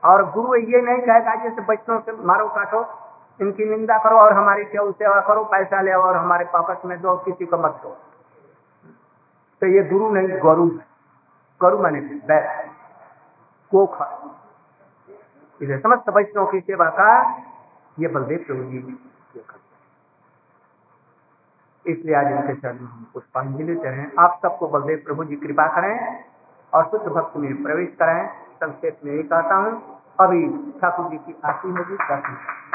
और 0.03 0.23
गुरु 0.31 0.55
ये 0.55 0.81
नहीं 0.81 1.01
कहेगा 1.01 1.35
जैसे 1.43 1.61
वैष्णव 1.61 1.99
से 2.05 2.11
मारो 2.25 2.47
काटो 2.49 2.81
इनकी 3.39 3.65
निंदा 3.65 3.97
करो 3.97 4.17
और 4.17 4.33
हमारी 4.33 4.63
केवल 4.65 4.91
सेवा 4.91 5.19
करो 5.21 5.43
पैसा 5.51 5.81
ले 5.81 5.93
और 5.93 6.15
हमारे 6.17 6.45
पॉकेट 6.53 6.85
में 6.85 6.99
दो 7.01 7.15
किसी 7.25 7.45
को 7.45 7.57
मत 7.57 7.79
दो 7.83 7.95
तो 9.61 9.67
ये 9.67 9.83
गुरु 9.83 10.09
नहीं 10.09 10.39
गरु 10.43 10.65
गरु 11.61 11.77
मैंने 11.77 12.01
समस्त 15.79 16.09
वैष्णव 16.09 16.45
की 16.45 16.59
सेवा 16.61 16.89
का 16.99 17.09
ये 17.97 18.07
बलदेव 18.07 18.43
प्रभु 18.47 18.63
जी 18.63 18.79
इसलिए 21.91 22.15
आज 22.15 22.27
इनके 22.31 22.53
चरण 22.55 22.73
में 22.73 22.87
हम 22.87 23.05
पुष्पांजलि 23.13 23.75
चढ़े 23.75 24.05
आप 24.19 24.39
सबको 24.43 24.67
बलदेव 24.69 25.01
प्रभु 25.05 25.23
जी 25.23 25.35
कृपा 25.35 25.67
करें 25.75 25.95
और 26.73 26.83
शुद्ध 26.85 27.07
भक्ति 27.07 27.39
में 27.39 27.63
प्रवेश 27.63 27.89
कराएँ। 27.99 28.27
संक्षेप 28.59 28.97
में 29.05 29.11
यही 29.13 29.23
कहता 29.23 29.55
हूँ, 29.55 29.71
अभी 30.19 30.47
ठाकुर 30.79 31.05
जी 31.09 31.17
की 31.17 31.35
आरती 31.45 31.69
होगी 31.69 31.95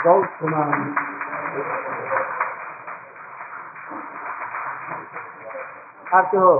गौ 0.05 0.23
कुमार 0.39 0.69
आरती 6.15 6.37
हो। 6.37 6.55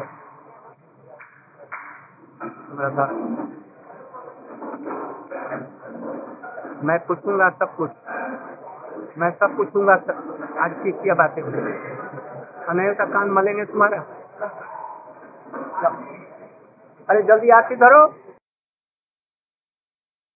मैं 6.85 6.99
पूछूँगा 7.07 7.49
सब 7.51 7.77
कुछ। 7.77 7.91
मैं 9.19 9.31
सब 9.33 9.57
पूछूँगा 9.57 9.95
आज 10.65 10.73
की 10.83 10.93
क्या 10.93 11.15
बातें 11.15 11.43
अनिल 12.69 12.95
का 12.95 13.05
कान 13.05 13.31
मलेंगे 13.31 13.65
तुम्हारा। 13.65 13.99
अरे 17.09 17.23
जल्दी 17.23 17.51
आके 17.51 17.77
धरो। 17.77 18.03